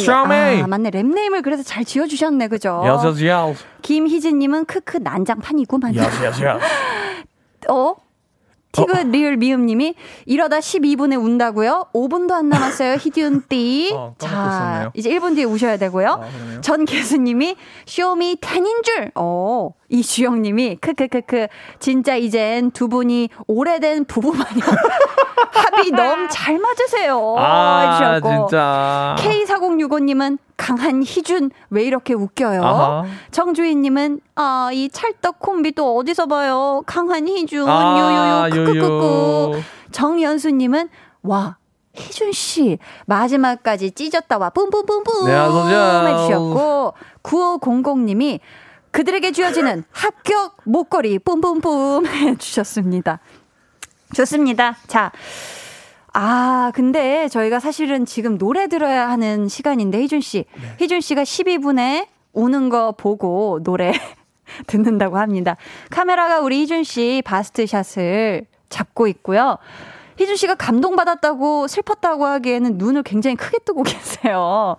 [0.62, 0.92] 아, 맞네.
[0.92, 2.84] 랩네임을 그래서 잘 지어주셨네, 그죠?
[2.86, 3.66] yas.
[3.82, 5.96] 김희진님은 크크 난장판이구만.
[5.96, 6.44] yas.
[7.70, 7.96] 어?
[8.76, 9.96] 티그 리을 미음님이
[10.26, 11.88] 이러다 12분에 운다고요?
[11.94, 12.96] 5분도 안 남았어요.
[13.02, 13.92] 희디운띠.
[13.94, 14.92] 어, 자, 있었네요.
[14.96, 16.08] 이제 1분 뒤에 우셔야 되고요.
[16.10, 16.62] 아, 그러네요.
[16.62, 17.56] 전계수님이
[17.86, 19.12] 쇼미 10인 줄.
[19.16, 21.48] 어, 이 주영님이 크크크크
[21.80, 24.62] 진짜 이젠 두 분이 오래된 부부 마냥
[25.54, 27.36] 합이 너무 잘 맞으세요.
[27.38, 28.48] 아, 해주셨고.
[28.50, 29.16] 진짜.
[29.20, 32.64] K4065님은 강한 희준 왜 이렇게 웃겨요?
[32.64, 33.04] 아하.
[33.32, 36.82] 정주희님은 아 이 찰떡 콤비 또 어디서 봐요?
[36.86, 39.62] 강한 희준 아, 요요요 크크크크.
[39.92, 40.90] 정연수님은
[41.24, 41.58] 와
[41.94, 45.34] 희준 씨 마지막까지 찢었다 와 뿜뿜뿜뿜 네.
[45.34, 46.94] 해주셨고
[47.24, 48.40] 9500님이
[48.92, 53.20] 그들에게 주어지는 합격 목걸이 뿜뿜뿜 해주셨습니다.
[54.14, 54.78] 좋습니다.
[54.88, 55.12] 자.
[56.18, 60.46] 아, 근데 저희가 사실은 지금 노래 들어야 하는 시간인데, 희준 씨.
[60.56, 60.62] 네.
[60.80, 63.92] 희준 씨가 12분에 오는 거 보고 노래
[64.66, 65.58] 듣는다고 합니다.
[65.90, 69.58] 카메라가 우리 희준 씨 바스트샷을 잡고 있고요.
[70.18, 74.78] 희준 씨가 감동받았다고 슬펐다고 하기에는 눈을 굉장히 크게 뜨고 계세요.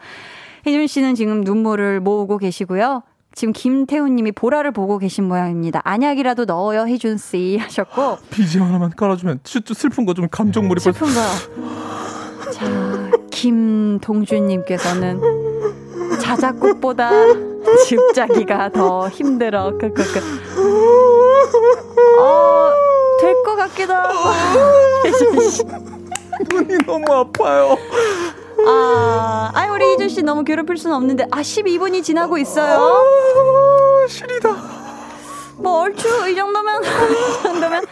[0.65, 3.03] 희준 씨는 지금 눈물을 모으고 계시고요.
[3.37, 5.83] 지금 김태훈 님이 보라를 보고 계신 모양입니다.
[5.85, 8.17] 안약이라도 넣어요, 희준 씨 하셨고.
[8.31, 11.27] BGM 하나만 깔아주면 좀 슬픈 거 좀 감정 몰입할 수 슬픈 거요.
[12.51, 12.65] 자,
[13.31, 15.21] 김동준님께서는
[16.19, 17.11] 자작곡보다
[17.87, 19.77] 집자기가 더 힘들어.
[19.77, 20.21] 크크크.
[22.19, 22.71] 어,
[23.21, 24.15] 될 것 같기도 하고.
[26.51, 27.77] 눈이 너무 아파요.
[28.67, 32.79] 아, 아이, 우리 이준 씨 너무 괴롭힐 수는 없는데, 아, 12분이 지나고 있어요.
[32.81, 34.57] 아, 시리다.
[35.59, 37.85] 뭐, 얼추, 이 정도면, 이 정도면.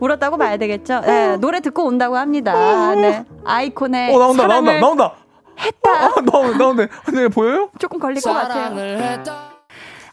[0.00, 1.00] 울었다고 봐야 되겠죠?
[1.00, 2.94] 네, 노래 듣고 온다고 합니다.
[2.94, 3.24] 네.
[3.44, 4.14] 아이콘의.
[4.14, 5.12] 어, 나온다, 나온다, 사랑을 나온다.
[5.58, 6.06] 했다.
[6.06, 6.86] 어, 나온다, 나온다.
[7.12, 7.70] 네, 보여요?
[7.78, 9.47] 조금 걸릴 것 같아요.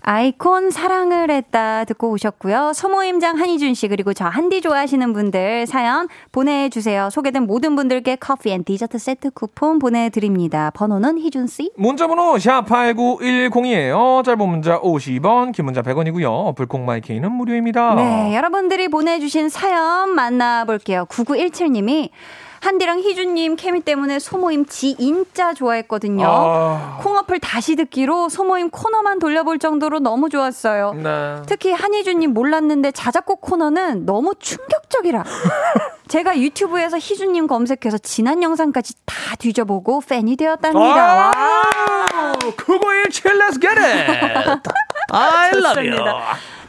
[0.08, 2.74] 아이콘 사랑을 했다 듣고 오셨고요.
[2.76, 7.10] 소모임장 한희준 씨 그리고 저 한디 좋아하시는 분들 사연 보내주세요.
[7.10, 10.70] 소개된 모든 분들께 커피 and 디저트 세트 쿠폰 보내드립니다.
[10.76, 11.72] 번호는 희준 씨.
[11.76, 14.24] 문자번호 샵8910이에요.
[14.24, 16.28] 짧은 문자 50원, 긴 문자 100원이고요.
[16.49, 17.95] 어플 콩마이케이는 무료입니다.
[17.95, 21.06] 네, 여러분들이 보내주신 사연 만나볼게요.
[21.10, 22.12] 9917님이
[22.66, 26.26] 한디랑 희준님 케미 때문에 소모임 지인자 좋아했거든요.
[26.28, 26.97] 아.
[26.99, 30.93] 콩어플 다시 듣기로 소모임 코너만 돌려볼 정도로 너무 좋았어요.
[30.93, 31.41] 네.
[31.45, 35.24] 특히 한희준님 몰랐는데 자작곡 코너는 너무 충격적이라.
[36.07, 41.32] 제가 유튜브에서 희준님 검색해서 지난 영상까지 다 뒤져보고 팬이 되었답니다.
[41.36, 44.70] 아, 9917, let's get it!
[45.11, 46.03] I love you.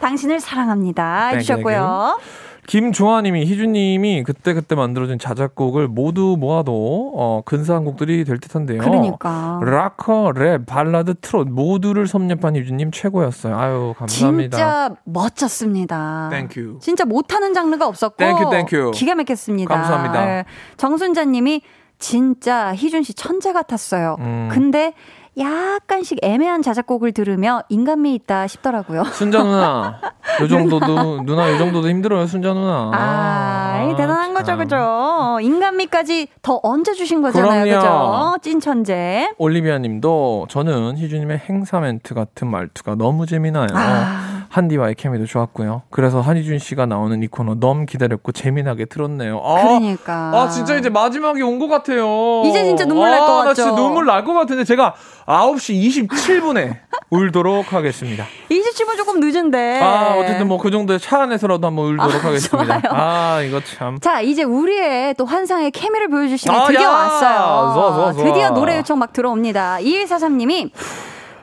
[0.00, 1.28] 당신을 사랑합니다.
[1.28, 2.18] 해주셨고요.
[2.66, 8.82] 김조아님이 희준님이 그때 그때 만들어진 자작곡을 모두 모아도 어, 근사한 곡들이 될 듯한데요.
[8.82, 9.60] 그러니까.
[9.62, 13.56] 락커, 랩, 발라드, 트롯 모두를 섭렵한 희준님 최고였어요.
[13.56, 14.56] 아유 감사합니다.
[14.56, 16.28] 진짜 멋졌습니다.
[16.30, 16.78] Thank you.
[16.80, 18.90] 진짜 못하는 장르가 없었고 thank you, thank you.
[18.92, 19.74] 기가 막혔습니다.
[19.74, 20.38] 감사합니다.
[20.38, 20.44] 예.
[20.76, 21.62] 정순자님이
[21.98, 24.16] 진짜 희준 씨 천재 같았어요.
[24.20, 24.48] 음.
[24.52, 24.92] 근데
[25.38, 29.04] 약간씩 애매한 자작곡을 들으며 인간미 있다 싶더라고요.
[29.04, 30.00] 순자 누나,
[30.40, 32.90] 요 정도도 누나 요 정도도 힘들어요, 순자 누나.
[32.94, 34.34] 아, 이 대단한 참.
[34.34, 35.38] 거죠, 그죠?
[35.42, 37.80] 인간미까지 더 얹어 주신 거잖아요, 그럼요.
[37.80, 38.36] 그죠?
[38.42, 39.28] 찐 천재.
[39.38, 43.66] 올리비아 님도 저는 희준님의 행사 멘트 같은 말투가 너무 재미나요.
[43.74, 44.35] 아.
[44.56, 45.82] 한디와의 케미도 좋았고요.
[45.90, 49.38] 그래서 한희준 씨가 나오는 이 코너 너무 기다렸고 재미나게 들었네요.
[49.44, 50.30] 아, 그러니까.
[50.34, 52.42] 아 진짜 이제 마지막이 온 것 같아요.
[52.46, 53.54] 이제 진짜 눈물 날것 아, 나 같죠?
[53.54, 54.94] 진짜 눈물 날 것 같은데 제가
[55.26, 56.76] 9시 27분에
[57.10, 58.24] 울도록 하겠습니다.
[58.50, 59.80] 20분 조금 늦은데.
[59.82, 62.80] 아 어쨌든 뭐 그 정도의 차 안에서라도 한번 울도록 아, 하겠습니다.
[62.80, 62.94] 좋아요.
[62.94, 63.98] 아 이거 참.
[64.00, 66.88] 자, 이제 우리의 또 환상의 케미를 보여줄 시간이 아, 드디어 야!
[66.88, 67.72] 왔어요.
[67.74, 68.24] 좋아, 좋아, 좋아.
[68.24, 69.78] 드디어 노래 요청 막 들어옵니다.
[69.80, 70.70] 2143님이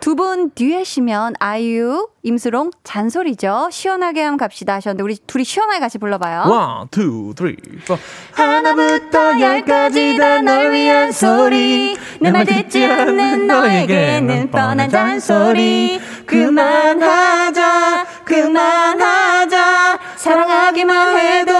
[0.04, 3.70] 두 분 듀엣이면 아이유, 임슬옹 잔소리죠.
[3.72, 6.44] 시원하게 한번 갑시다 하셨는데 우리 둘이 시원하게 같이 불러봐요.
[6.50, 7.56] One, two, three,
[7.88, 7.98] four.
[8.34, 20.00] 하나부터 열까지 다 널 위한 소리 내 말 듣지 않는 너에게는 뻔한 잔소리 그만하자 그만하자
[20.18, 21.54] 사랑하기만 해도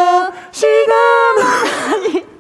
[0.52, 0.96] 시간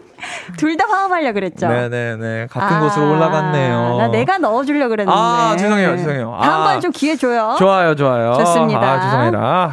[0.64, 3.98] 둘 다 화음하려 그랬죠 네네네 같은 아, 곳으로 올라갔네요.
[3.98, 6.34] 나 내가 넣어주려 그랬는데 아, 죄송해요, 죄송해요.
[6.34, 6.42] 아.
[6.42, 8.34] 다음번에 좀 기회 줘요 좋아요, 좋아요.
[8.36, 8.80] 좋습니다.
[8.82, 9.72] 아, 죄송해라.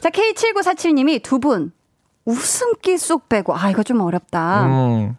[0.00, 1.72] 자 K7947님이 두 분
[2.24, 5.16] 웃음기 쏙 빼고 아 이거 좀 어렵다 음.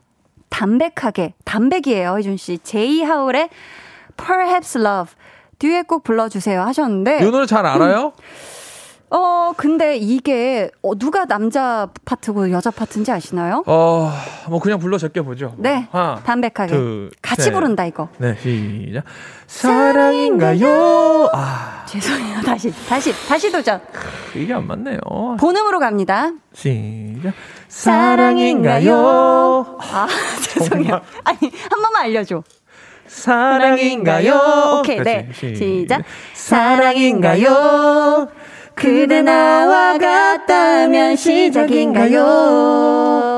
[0.49, 3.49] 담백하게 담백이에요 희준 씨 제이 하울의
[4.17, 5.13] Perhaps Love
[5.59, 8.13] 듀엣곡 불러주세요 하셨는데 이 노래 잘 알아요?
[9.14, 13.62] 어, 근데 이게 어, 누가 남자 파트고 여자 파트인지 아시나요?
[13.68, 14.09] 어,
[14.49, 15.53] 뭐 그냥 불러 제껴 보죠.
[15.57, 15.88] 네.
[15.91, 16.74] 하나, 담백하게.
[16.74, 17.51] 둘, 같이 셋.
[17.51, 18.07] 부른다, 이거.
[18.20, 19.03] 네, 시작.
[19.47, 21.30] 사랑인가요?
[21.34, 22.39] 아, 죄송해요.
[22.41, 23.82] 다시, 다시, 다시 도전.
[24.34, 24.97] 이게 안 맞네요.
[25.39, 26.32] 본음으로 갑니다.
[26.53, 27.34] 시작.
[27.68, 29.78] 사랑인가요?
[29.91, 30.07] 아,
[30.53, 31.01] 죄송해요.
[31.26, 32.41] 아니, 한 번만 알려 줘.
[33.07, 34.80] 사랑인가요?
[34.80, 35.28] 오케이, 네.
[35.38, 36.01] 그렇지, 시작.
[36.34, 38.30] 사랑인가요?
[38.82, 42.23] 그대 나와 같다면 시작인가요?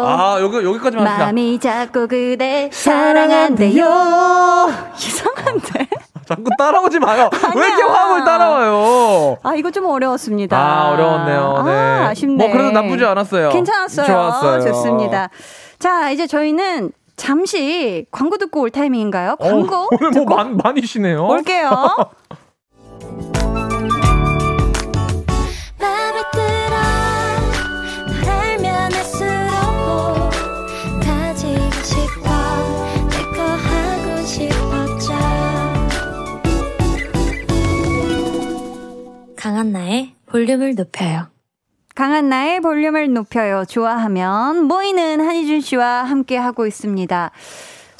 [0.05, 1.25] 아, 여기, 여기까지만 합시다.
[1.25, 3.83] 마음이 자꾸 그대 사랑한대요.
[4.95, 5.87] 이상한데?
[6.25, 7.29] 자꾸 따라오지 마요.
[7.57, 7.83] 왜 이렇게.
[7.83, 9.37] 화음을 따라와요?
[9.43, 10.57] 아, 이거 좀 어려웠습니다.
[10.57, 11.63] 아, 어려웠네요.
[11.65, 11.71] 네.
[11.71, 12.35] 아, 아쉽네.
[12.35, 13.49] 뭐, 그래도 나쁘지 않았어요.
[13.49, 14.07] 괜찮았어요.
[14.07, 14.61] 좋았어요.
[14.61, 15.29] 좋습니다.
[15.77, 19.35] 자, 이제 저희는 잠시 광고 듣고 올 타이밍인가요?
[19.39, 21.27] 광고 어, 오늘 뭐 듣고 많, 많이 쉬네요.
[21.27, 21.69] 올게요.
[40.53, 41.27] 볼륨을 높여요
[41.95, 43.65] 강한 나의 볼륨을 높여요.
[43.65, 47.31] 좋아하면 모이는 한희준 씨와 함께 하고 있습니다.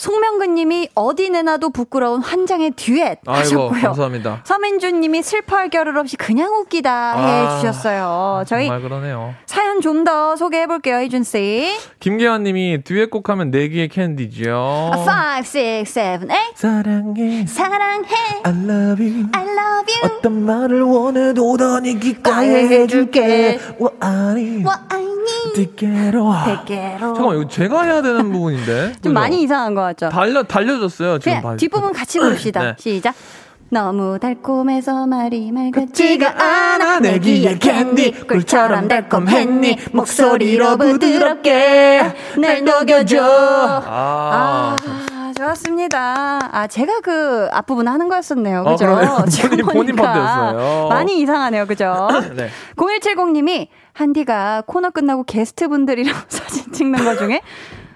[0.04, 3.82] 송명근 님이 어디 내놔도 부끄러운 환장의 듀엣 아이고, 하셨고요.
[3.84, 4.42] 감사합니다.
[4.44, 8.44] 서민준 님이 슬퍼할 겨를 없이 그냥 웃기다 해 아, 주셨어요.
[8.46, 9.34] 저희 정말 그러네요.
[9.46, 11.78] 사연 좀 더 소개해 볼게요, 희준 씨.
[12.02, 14.92] 김계환 님이 듀엣곡 하면 네개의 캔디죠.
[14.94, 14.94] 5,
[15.40, 15.86] 6, 7,
[16.28, 18.10] 8 사랑해, 사랑해
[18.44, 19.28] I love you.
[19.32, 23.58] I love you 어떤 말을 원해도 넌이 기꺼이 해줄게.
[23.80, 25.14] 와, 아니, 뭐 아니
[25.56, 26.34] 띠께로.
[26.46, 28.92] 대게로 잠깐만, 이거 제가 해야 되는 부분인데.
[28.94, 29.14] 좀 그죠?
[29.14, 30.10] 많이 이상한 것같 죠?
[30.10, 31.42] 달려, 달려졌어요, 지금.
[31.42, 32.62] 봐- 뒷부분 같이 부릅시다.
[32.64, 32.76] 네.
[32.78, 33.14] 시작.
[33.70, 43.18] 너무 달콤해서 말이 같지가 않아 않아 내기의 캔디 꿀처럼 달콤했니 목소리로 부드럽게 날 녹여줘
[43.86, 44.76] 아,
[45.36, 46.50] 좋았습니다.
[46.52, 48.62] 아, 제가 그 앞부분 하는 거였었네요.
[48.62, 49.26] 어, 그죠?
[49.30, 50.90] 지금 본인- 본인 파트였어요.
[50.90, 51.66] 많이 이상하네요.
[51.66, 52.08] 그죠?
[52.36, 52.50] 네.
[52.76, 57.42] 0170님이 한디가 코너 끝나고 게스트분들이랑 사진 찍는 거 중에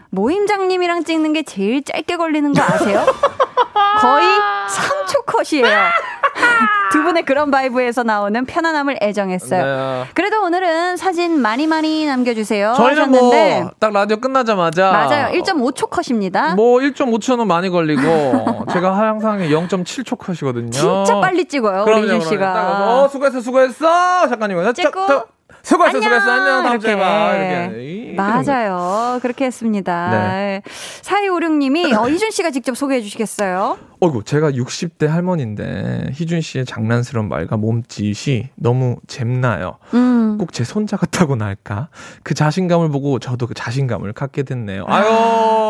[0.09, 3.05] 모임장님이랑 찍는 게 제일 짧게 걸리는 거 아세요?
[4.01, 4.25] 거의
[4.69, 5.67] 3초 컷이에요.
[6.91, 9.63] 두 분의 그런 바이브에서 나오는 편안함을 애정했어요.
[10.03, 10.09] 네.
[10.13, 12.73] 그래도 오늘은 사진 많이 많이 남겨주세요.
[12.77, 13.31] 저희는 뭐
[13.79, 15.33] 딱 라디오 끝나자마자 맞아요.
[15.41, 16.55] 1.5초 컷입니다.
[16.55, 20.71] 뭐 1.5초는 많이 걸리고 제가 항상 0.7초 컷이거든요.
[20.71, 21.83] 진짜 빨리 찍어요.
[21.83, 22.19] 우리 그럼요, 이준.
[22.19, 23.03] 딱 와서, 씨가.
[23.03, 24.27] 어, 수고했어, 수고했어.
[24.29, 24.73] 잠깐만요.
[24.73, 25.25] 찍고, 저, 저,
[25.67, 26.01] 수고했어, 안녕!
[26.03, 26.31] 수고했어.
[26.31, 26.63] 안녕.
[26.63, 27.35] 다음 주에 봐.
[27.35, 27.63] 이렇게.
[27.65, 27.93] 이렇게.
[28.11, 29.19] 이- 맞아요.
[29.21, 30.09] 그렇게 했습니다.
[30.09, 30.61] 네.
[31.01, 33.77] 4256님이 어, 희준 씨가 직접 소개해 주시겠어요?
[33.99, 39.77] 어이구, 제가 60대 할머니인데 희준 씨의 장난스러운 말과 몸짓이 너무 잼나요.
[39.93, 40.37] 음.
[40.39, 41.89] 꼭제 손자 같다고나 할까?
[42.23, 44.85] 그 자신감을 보고 저도 그 자신감을 갖게 됐네요.
[44.87, 45.05] 아유,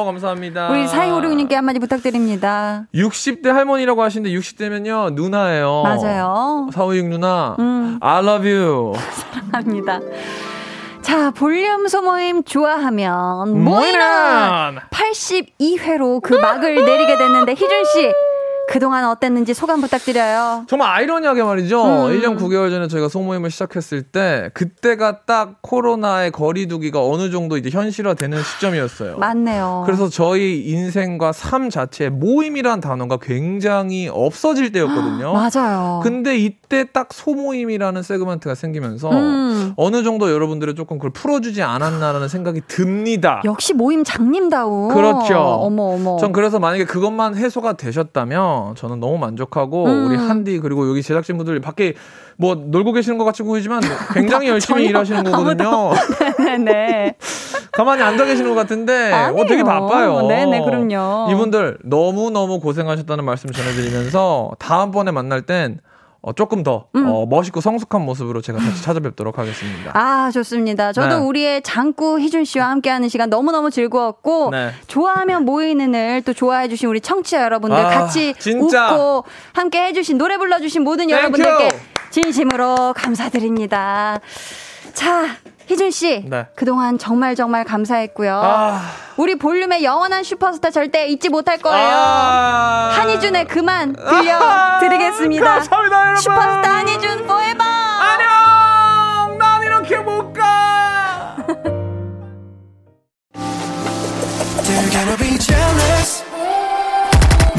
[0.05, 0.69] 감사합니다.
[0.69, 2.85] 우리 4256님께 한마디 부탁드립니다.
[2.93, 5.83] 60대 할머니라고 하시는데 60대면요, 누나예요.
[5.83, 6.69] 맞아요.
[6.73, 7.97] 456 누나, 음.
[8.01, 8.93] I love you.
[9.53, 9.99] 합니다.
[11.01, 13.99] 자, 볼륨 소모임 좋아하면 모이는
[14.91, 18.11] 82회로 그 막을 내리게 됐는데 희준 씨
[18.69, 20.65] 그동안 어땠는지 소감 부탁드려요.
[20.67, 21.83] 정말 아이러니하게 말이죠.
[21.83, 22.11] 음.
[22.11, 28.37] 1년 9개월 전에 저희가 소모임을 시작했을 때 그때가 딱 코로나의 거리두기가 어느 정도 이제 현실화되는
[28.43, 29.17] 시점이었어요.
[29.19, 29.83] 맞네요.
[29.85, 35.31] 그래서 저희 인생과 삶 자체에 모임이란 단어가 굉장히 없어질 때였거든요.
[35.55, 36.01] 맞아요.
[36.03, 39.73] 근데 이때 딱 소모임이라는 세그먼트가 생기면서 음.
[39.77, 43.41] 어느 정도 여러분들이 조금 그걸 풀어주지 않았나라는 생각이 듭니다.
[43.45, 44.89] 역시 모임 장님다운.
[44.93, 45.37] 그렇죠.
[45.37, 46.17] 어머 어머.
[46.17, 50.07] 전 그래서 만약에 그것만 해소가 되셨다면 저는 너무 만족하고 음.
[50.07, 51.93] 우리 한디 그리고 여기 제작진분들 밖에
[52.37, 53.81] 뭐 놀고 계시는 것 같이 보이지만
[54.13, 55.91] 굉장히 열심히 전혀 일하시는 거거든요.
[56.37, 57.15] 네네.
[57.71, 59.65] 가만히 앉아 계시는 것 같은데 어, 되게 아니에요.
[59.65, 60.27] 바빠요.
[60.27, 61.31] 네네, 그럼요.
[61.31, 65.79] 이분들 너무 너무 고생하셨다는 말씀 전해드리면서 다음번에 만날 땐
[66.27, 67.07] 어, 조금 더 음.
[67.07, 69.91] 어, 멋있고 성숙한 모습으로 제가 다시 찾아뵙도록 하겠습니다.
[69.93, 70.91] 아, 좋습니다.
[70.91, 71.25] 저도 네.
[71.25, 74.71] 우리의 장구 희준 씨와 함께하는 시간 너무너무 즐거웠고, 네.
[74.87, 78.91] 좋아하면 모이는 을 또 좋아해주신 우리 청취자 여러분들 아, 같이 진짜.
[78.91, 79.23] 웃고
[79.53, 81.69] 함께 해주신 노래 불러주신 모든 여러분들께.
[82.09, 84.19] 진심으로 감사드립니다.
[84.93, 85.27] 자,
[85.67, 86.23] 희준 씨.
[86.25, 86.47] 네.
[86.55, 88.41] 그동안 정말 정말 감사했고요.
[88.43, 88.81] 아,
[89.17, 91.89] 우리 볼륨의 영원한 슈퍼스타 절대 잊지 못할 거예요.
[91.91, 92.91] 아.
[92.93, 95.45] 한희준의 그만 들려드리겠습니다.
[95.45, 96.21] 감사합니다, 여러분.
[96.21, 97.63] 슈퍼스타 한희준 포에버.
[97.63, 99.37] 안녕!
[99.37, 101.35] 난 이렇게 못 가!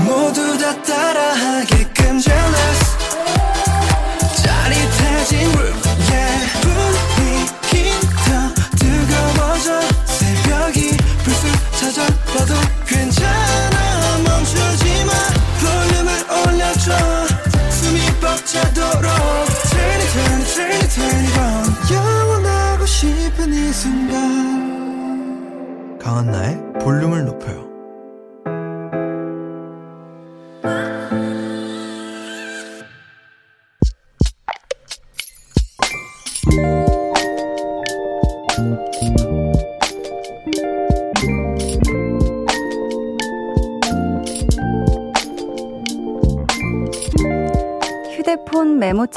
[0.09, 3.08] 모두 다 따라하게끔 jealous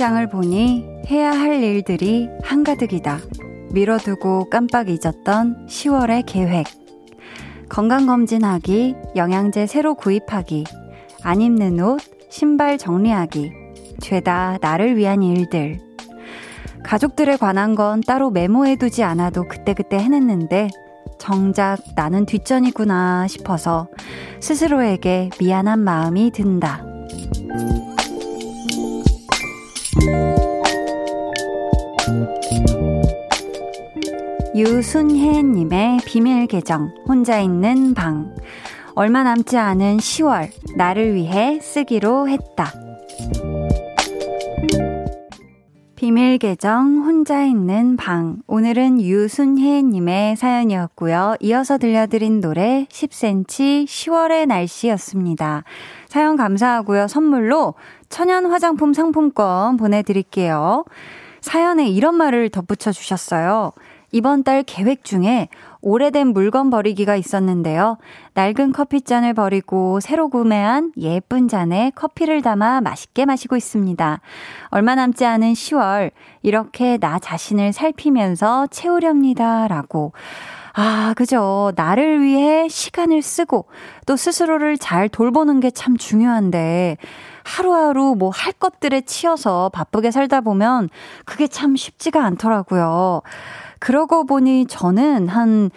[0.01, 3.19] 메모장을 보니 해야 할 일들이 한가득이다.
[3.71, 6.65] 미뤄두고 깜빡 잊었던 10월의 계획.
[7.69, 10.63] 건강검진하기, 영양제 새로 구입하기,
[11.21, 13.51] 안 입는 옷, 신발 정리하기.
[13.99, 15.77] 죄다 나를 위한 일들.
[16.83, 20.69] 가족들에 관한 건 따로 메모해두지 않아도 그때그때 해냈는데,
[21.19, 23.87] 정작 나는 뒷전이구나 싶어서
[24.39, 26.85] 스스로에게 미안한 마음이 든다.
[34.55, 38.35] 유순혜님의 비밀 계정, 혼자 있는 방.
[38.95, 42.71] 얼마 남지 않은 10월, 나를 위해 쓰기로 했다.
[45.95, 48.41] 비밀 계정, 혼자 있는 방.
[48.47, 51.35] 오늘은 유순혜님의 사연이었고요.
[51.41, 55.63] 이어서 들려드린 노래 10cm 10월의 날씨였습니다.
[56.07, 57.07] 사연 감사하고요.
[57.07, 57.75] 선물로
[58.11, 60.85] 천연 화장품 상품권 보내드릴게요.
[61.39, 63.71] 사연에 이런 말을 덧붙여 주셨어요.
[64.11, 65.47] 이번 달 계획 중에
[65.79, 67.97] 오래된 물건 버리기가 있었는데요.
[68.33, 74.19] 낡은 커피잔을 버리고 새로 구매한 예쁜 잔에 커피를 담아 맛있게 마시고 있습니다.
[74.67, 76.11] 얼마 남지 않은 10월,
[76.43, 79.69] 이렇게 나 자신을 살피면서 채우렵니다.
[79.69, 80.11] 라고.
[80.73, 81.71] 아, 그죠.
[81.75, 83.65] 나를 위해 시간을 쓰고
[84.05, 86.97] 또 스스로를 잘 돌보는 게 참 중요한데
[87.43, 90.89] 하루하루 뭐 할 것들에 치여서 바쁘게 살다 보면
[91.25, 93.21] 그게 참 쉽지가 않더라고요.
[93.79, 95.69] 그러고 보니 저는 한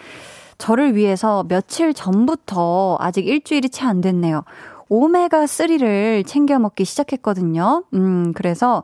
[0.57, 4.43] 저를 위해서 며칠 전부터 아직 일주일이 채 안 됐네요.
[4.89, 7.83] 오메가3를 챙겨 먹기 시작했거든요.
[7.93, 8.83] 음, 그래서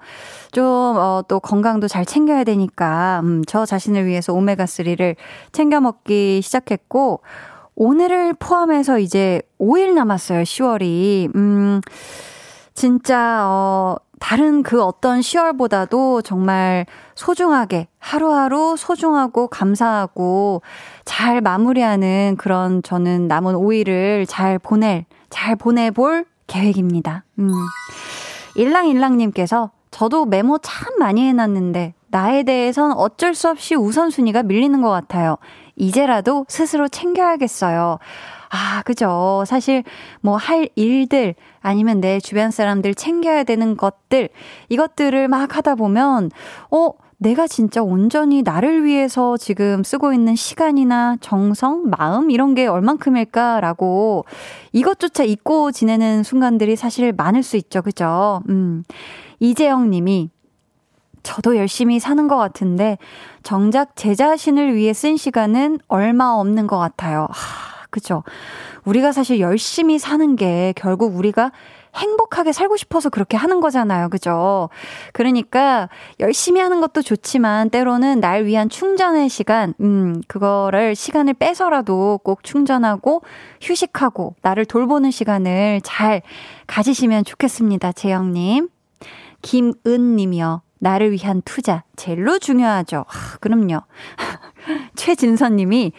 [0.52, 5.16] 좀, 어, 또 건강도 잘 챙겨야 되니까, 음, 저 자신을 위해서 오메가3를
[5.52, 7.22] 챙겨 먹기 시작했고,
[7.76, 11.36] 오늘을 포함해서 이제 5일 남았어요, 10월이.
[11.36, 11.82] 음,
[12.82, 20.64] 진짜, 어, 다른 그 어떤 10월보다도 정말 소중하게 하루하루 소중하고 감사하고
[21.06, 27.24] 잘 마무리하는 그런 저는 남은 5일을 잘 보낼, 잘 보내볼 계획입니다.
[27.38, 27.52] 음.
[28.56, 35.38] 일랑일랑님께서 저도 메모 참 많이 해놨는데 나에 대해선 어쩔 수 없이 우선순위가 밀리는 것 같아요.
[35.76, 38.00] 이제라도 스스로 챙겨야겠어요.
[38.52, 39.44] 아, 그죠.
[39.48, 39.84] 사실
[40.22, 44.30] 뭐 할 일들 아니면 내 주변 사람들 챙겨야 되는 것들
[44.70, 46.32] 이것들을 막 하다 보면
[46.72, 54.26] 어 내가 진짜 온전히 나를 위해서 지금 쓰고 있는 시간이나 정성, 마음 이런 게 얼만큼일까라고
[54.74, 57.84] 이것조차 잊고 지내는 순간들이 사실 많을 수 있죠.
[57.84, 58.42] 그죠?
[58.50, 58.84] 음.
[59.40, 60.32] 이재영 님이
[61.22, 62.98] 저도 열심히 사는 것 같은데
[63.44, 67.28] 정작 제 자신을 위해 쓴 시간은 얼마 없는 것 같아요.
[67.30, 67.71] 하.
[67.92, 68.24] 그죠?
[68.86, 71.52] 우리가 사실 열심히 사는 게 결국 우리가
[71.96, 74.10] 행복하게 살고 싶어서 그렇게 하는 거잖아요.
[74.10, 74.70] 그죠?
[75.14, 75.90] 그러니까
[76.20, 83.22] 열심히 하는 것도 좋지만 때로는 날 위한 충전의 시간, 음, 그거를 시간을 빼서라도 꼭 충전하고
[83.60, 86.22] 휴식하고 나를 돌보는 시간을 잘
[86.68, 87.92] 가지시면 좋겠습니다.
[87.92, 88.70] 재영님.
[89.42, 90.62] 김은 님이요.
[90.80, 91.84] 나를 위한 투자.
[91.96, 93.06] 제일로 중요하죠.
[93.08, 93.82] 아, 그럼요.
[94.96, 95.92] 최진선 님이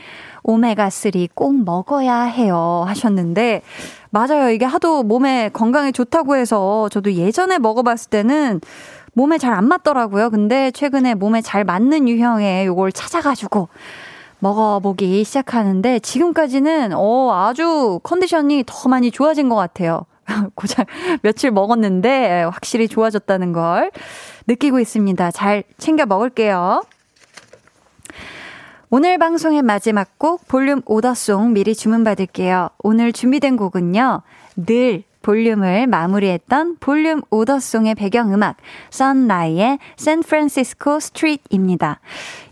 [0.44, 2.84] 오메가3 꼭 먹어야 해요.
[2.86, 3.62] 하셨는데,
[4.10, 4.50] 맞아요.
[4.50, 8.60] 이게 하도 몸에 건강에 좋다고 해서 저도 예전에 먹어봤을 때는
[9.14, 10.30] 몸에 잘 안 맞더라고요.
[10.30, 13.68] 근데 최근에 몸에 잘 맞는 유형의 요걸 찾아가지고
[14.38, 20.06] 먹어보기 시작하는데 지금까지는 어, 아주 컨디션이 더 많이 좋아진 것 같아요.
[20.56, 20.86] 고작
[21.22, 23.90] 며칠 먹었는데 확실히 좋아졌다는 걸
[24.46, 25.30] 느끼고 있습니다.
[25.30, 26.82] 잘 챙겨 먹을게요.
[28.94, 32.68] 오늘 방송의 마지막 곡 볼륨 오더송 미리 주문받을게요.
[32.82, 34.20] 오늘 준비된 곡은요.
[34.66, 38.56] 늘 볼륨을 마무리했던 볼륨 오더송의 배경음악
[38.90, 42.00] 썬라이의 샌프란시스코 스트리트입니다.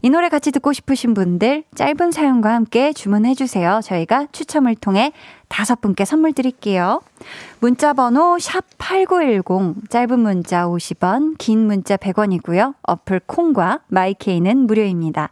[0.02, 3.80] 이 노래 같이 듣고 싶으신 분들 짧은 사연과 함께 주문해 주세요.
[3.82, 5.12] 저희가 추첨을 통해
[5.48, 7.02] 다섯 분께 선물 드릴게요.
[7.58, 12.74] 문자 번호 샵8910 짧은 문자 50원, 긴 문자 100원이고요.
[12.82, 15.28] 어플 콩과 마이케이는 무료입니다.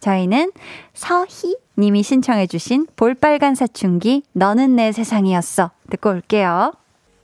[0.00, 0.52] 저희는
[0.92, 6.72] 서희 님이 신청해 주신 볼빨간 사춘기 너는 내 세상이었어 듣고 올게요.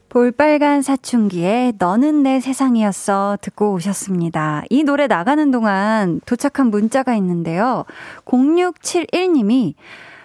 [0.08, 4.64] 볼빨간 사춘기에 너는 내 세상이었어 듣고 오셨습니다.
[4.70, 7.84] 이 노래 나가는 동안 도착한 문자가 있는데요.
[8.24, 9.74] 0671님이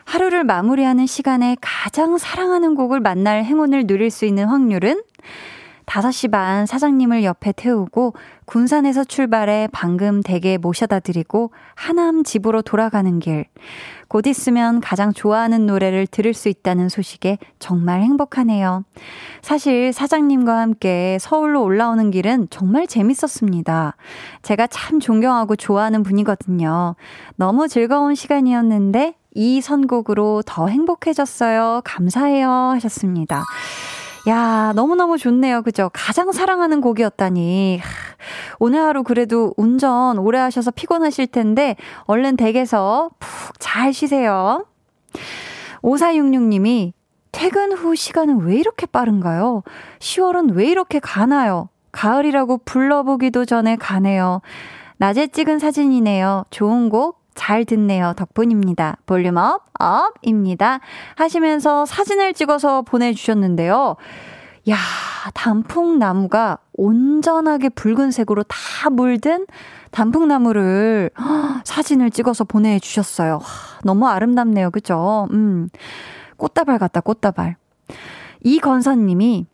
[0.06, 5.02] 하루를 마무리하는 시간에 가장 사랑하는 곡을 만날 행운을 누릴 수 있는 확률은
[5.86, 8.14] 5시 반 사장님을 옆에 태우고
[8.46, 13.46] 군산에서 출발해 방금 댁에 모셔다 드리고 하남 집으로 돌아가는 길.
[14.08, 18.84] 곧 있으면 가장 좋아하는 노래를 들을 수 있다는 소식에 정말 행복하네요.
[19.42, 23.96] 사실 사장님과 함께 서울로 올라오는 길은 정말 재밌었습니다.
[24.44, 26.96] 제가 참 존경하고 좋아하는 분이거든요.
[27.38, 31.82] 너무 즐거운 시간이었는데 이 선곡으로 더 행복해졌어요.
[31.84, 32.50] 감사해요.
[32.50, 33.44] 하셨습니다.
[34.28, 35.64] 야, 너무너무 좋네요.
[35.64, 35.90] 그죠?
[35.92, 37.82] 가장 사랑하는 곡이었다니.
[38.60, 44.66] 오늘 하루 그래도 운전 오래 하셔서 피곤하실 텐데, 얼른 댁에서 푹 잘 쉬세요.
[45.82, 46.94] 5466님이
[47.34, 49.64] 퇴근 후 시간은 왜 이렇게 빠른가요?
[50.00, 51.68] 10월은 왜 이렇게 가나요?
[51.92, 54.42] 가을이라고 불러보기도 전에 가네요.
[54.98, 56.46] 낮에 찍은 사진이네요.
[56.50, 58.14] 좋은 곡 잘 듣네요.
[58.16, 58.98] 덕분입니다.
[59.06, 60.80] 볼륨 up, up입니다.
[61.16, 63.96] 하시면서 사진을 찍어서 보내주셨는데요.
[64.70, 64.78] 야,
[65.34, 69.46] 단풍나무가 온전하게 붉은색으로 다 물든
[69.92, 71.12] 단풍나무를
[71.66, 73.42] 사진을 찍어서 보내주셨어요.
[73.84, 74.72] 너무 아름답네요.
[74.72, 75.28] 그죠?
[75.32, 75.70] 음.
[76.38, 77.58] 꽃다발 같다, 꽃다발.
[78.42, 79.48] 이건선님이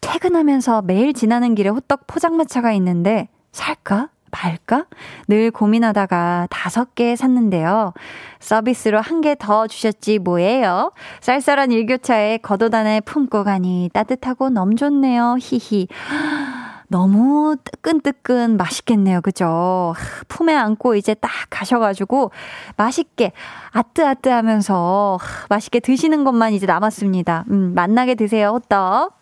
[0.00, 4.10] 퇴근하면서 매일 지나는 길에 호떡 포장마차가 있는데 살까?
[4.42, 4.86] 말까?
[5.28, 7.92] 늘 고민하다가 다섯 개 샀는데요.
[8.40, 10.90] 서비스로 한 개 더 주셨지 뭐예요?
[11.20, 15.36] 쌀쌀한 일교차에 겉옷안에 품고 가니 따뜻하고 너무 좋네요.
[15.40, 15.86] 히히.
[16.88, 19.22] 너무 뜨끈뜨끈 맛있겠네요.
[19.22, 19.94] 그죠?
[20.28, 22.32] 품에 안고 이제 딱 가셔가지고
[22.76, 23.32] 맛있게
[23.70, 25.18] 아뜨아뜨 하면서
[25.48, 27.44] 맛있게 드시는 것만 이제 남았습니다.
[27.50, 28.48] 음, 맛나게 드세요.
[28.50, 29.21] 호떡.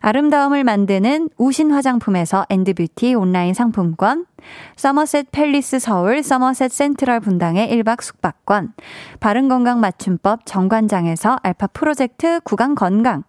[0.00, 4.26] 아름다움을 만드는 우신 화장품에서 엔드뷰티 온라인 상품권,
[4.76, 8.72] 서머셋 팰리스 서울 서머셋 센트럴 분당의 1박 숙박권,
[9.20, 13.24] 바른건강 맞춤법 정관장에서 알파 프로젝트 구강 건강,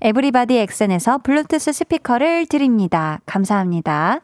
[0.00, 3.20] 에브리바디 엑센에서 블루투스 스피커를 드립니다.
[3.26, 4.20] 감사합니다.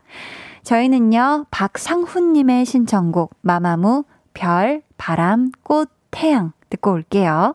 [0.65, 7.55] 저희는요, 박상훈님의 신청곡, 마마무, 별, 바람, 꽃, 태양 듣고 올게요.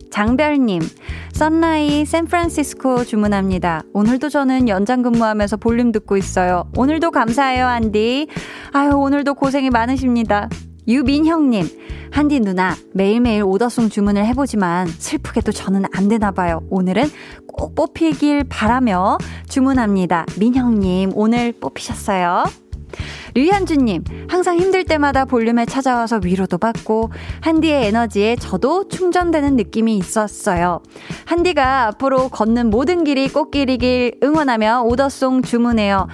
[0.11, 0.81] 장별님,
[1.31, 3.83] 썬라이 샌프란시스코 주문합니다.
[3.93, 6.69] 오늘도 저는 연장 근무하면서 볼륨 듣고 있어요.
[6.77, 8.27] 오늘도 감사해요, 안디.
[8.73, 10.49] 아유, 오늘도 고생이 많으십니다.
[10.87, 11.65] 유민형님,
[12.11, 16.63] 한디 누나, 매일매일 오더송 주문을 해보지만 슬프게도 저는 안 되나봐요.
[16.69, 17.05] 오늘은
[17.47, 20.25] 꼭 뽑히길 바라며 주문합니다.
[20.37, 22.43] 민형님, 오늘 뽑히셨어요.
[23.33, 27.11] 류현주님, 항상 힘들 때마다 볼륨에 찾아와서 위로도 받고,
[27.41, 30.81] 한디의 에너지에 저도 충전되는 느낌이 있었어요.
[31.25, 36.07] 한디가 앞으로 걷는 모든 길이 꽃길이길 응원하며 order song 주문해요.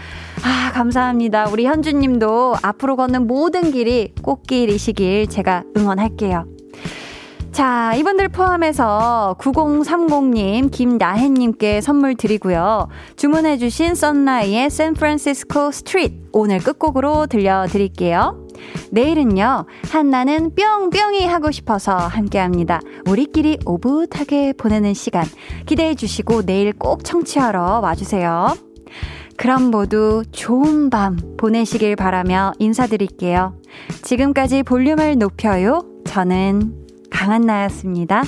[0.43, 1.49] 아, 감사합니다.
[1.49, 6.45] 우리 현주님도 앞으로 걷는 모든 길이 꽃길이시길 제가 응원할게요.
[7.57, 12.87] 자, 이분들 포함해서 9030님, 김나혜님께 선물 드리고요.
[13.15, 18.47] 주문해주신 썬라이의 San Francisco Street 오늘 끝곡으로 들려드릴게요.
[18.91, 22.79] 내일은요, 한나는 뿅뿅이 하고 싶어서 함께 합니다.
[23.07, 25.25] 우리끼리 오붓하게 보내는 시간
[25.65, 28.55] 기대해 주시고 내일 꼭 청취하러 와주세요.
[29.35, 33.55] 그럼 모두 좋은 밤 보내시길 바라며 인사드릴게요.
[34.03, 35.81] 지금까지 볼륨을 높여요.
[36.05, 38.23] 저는 강한나였습니다.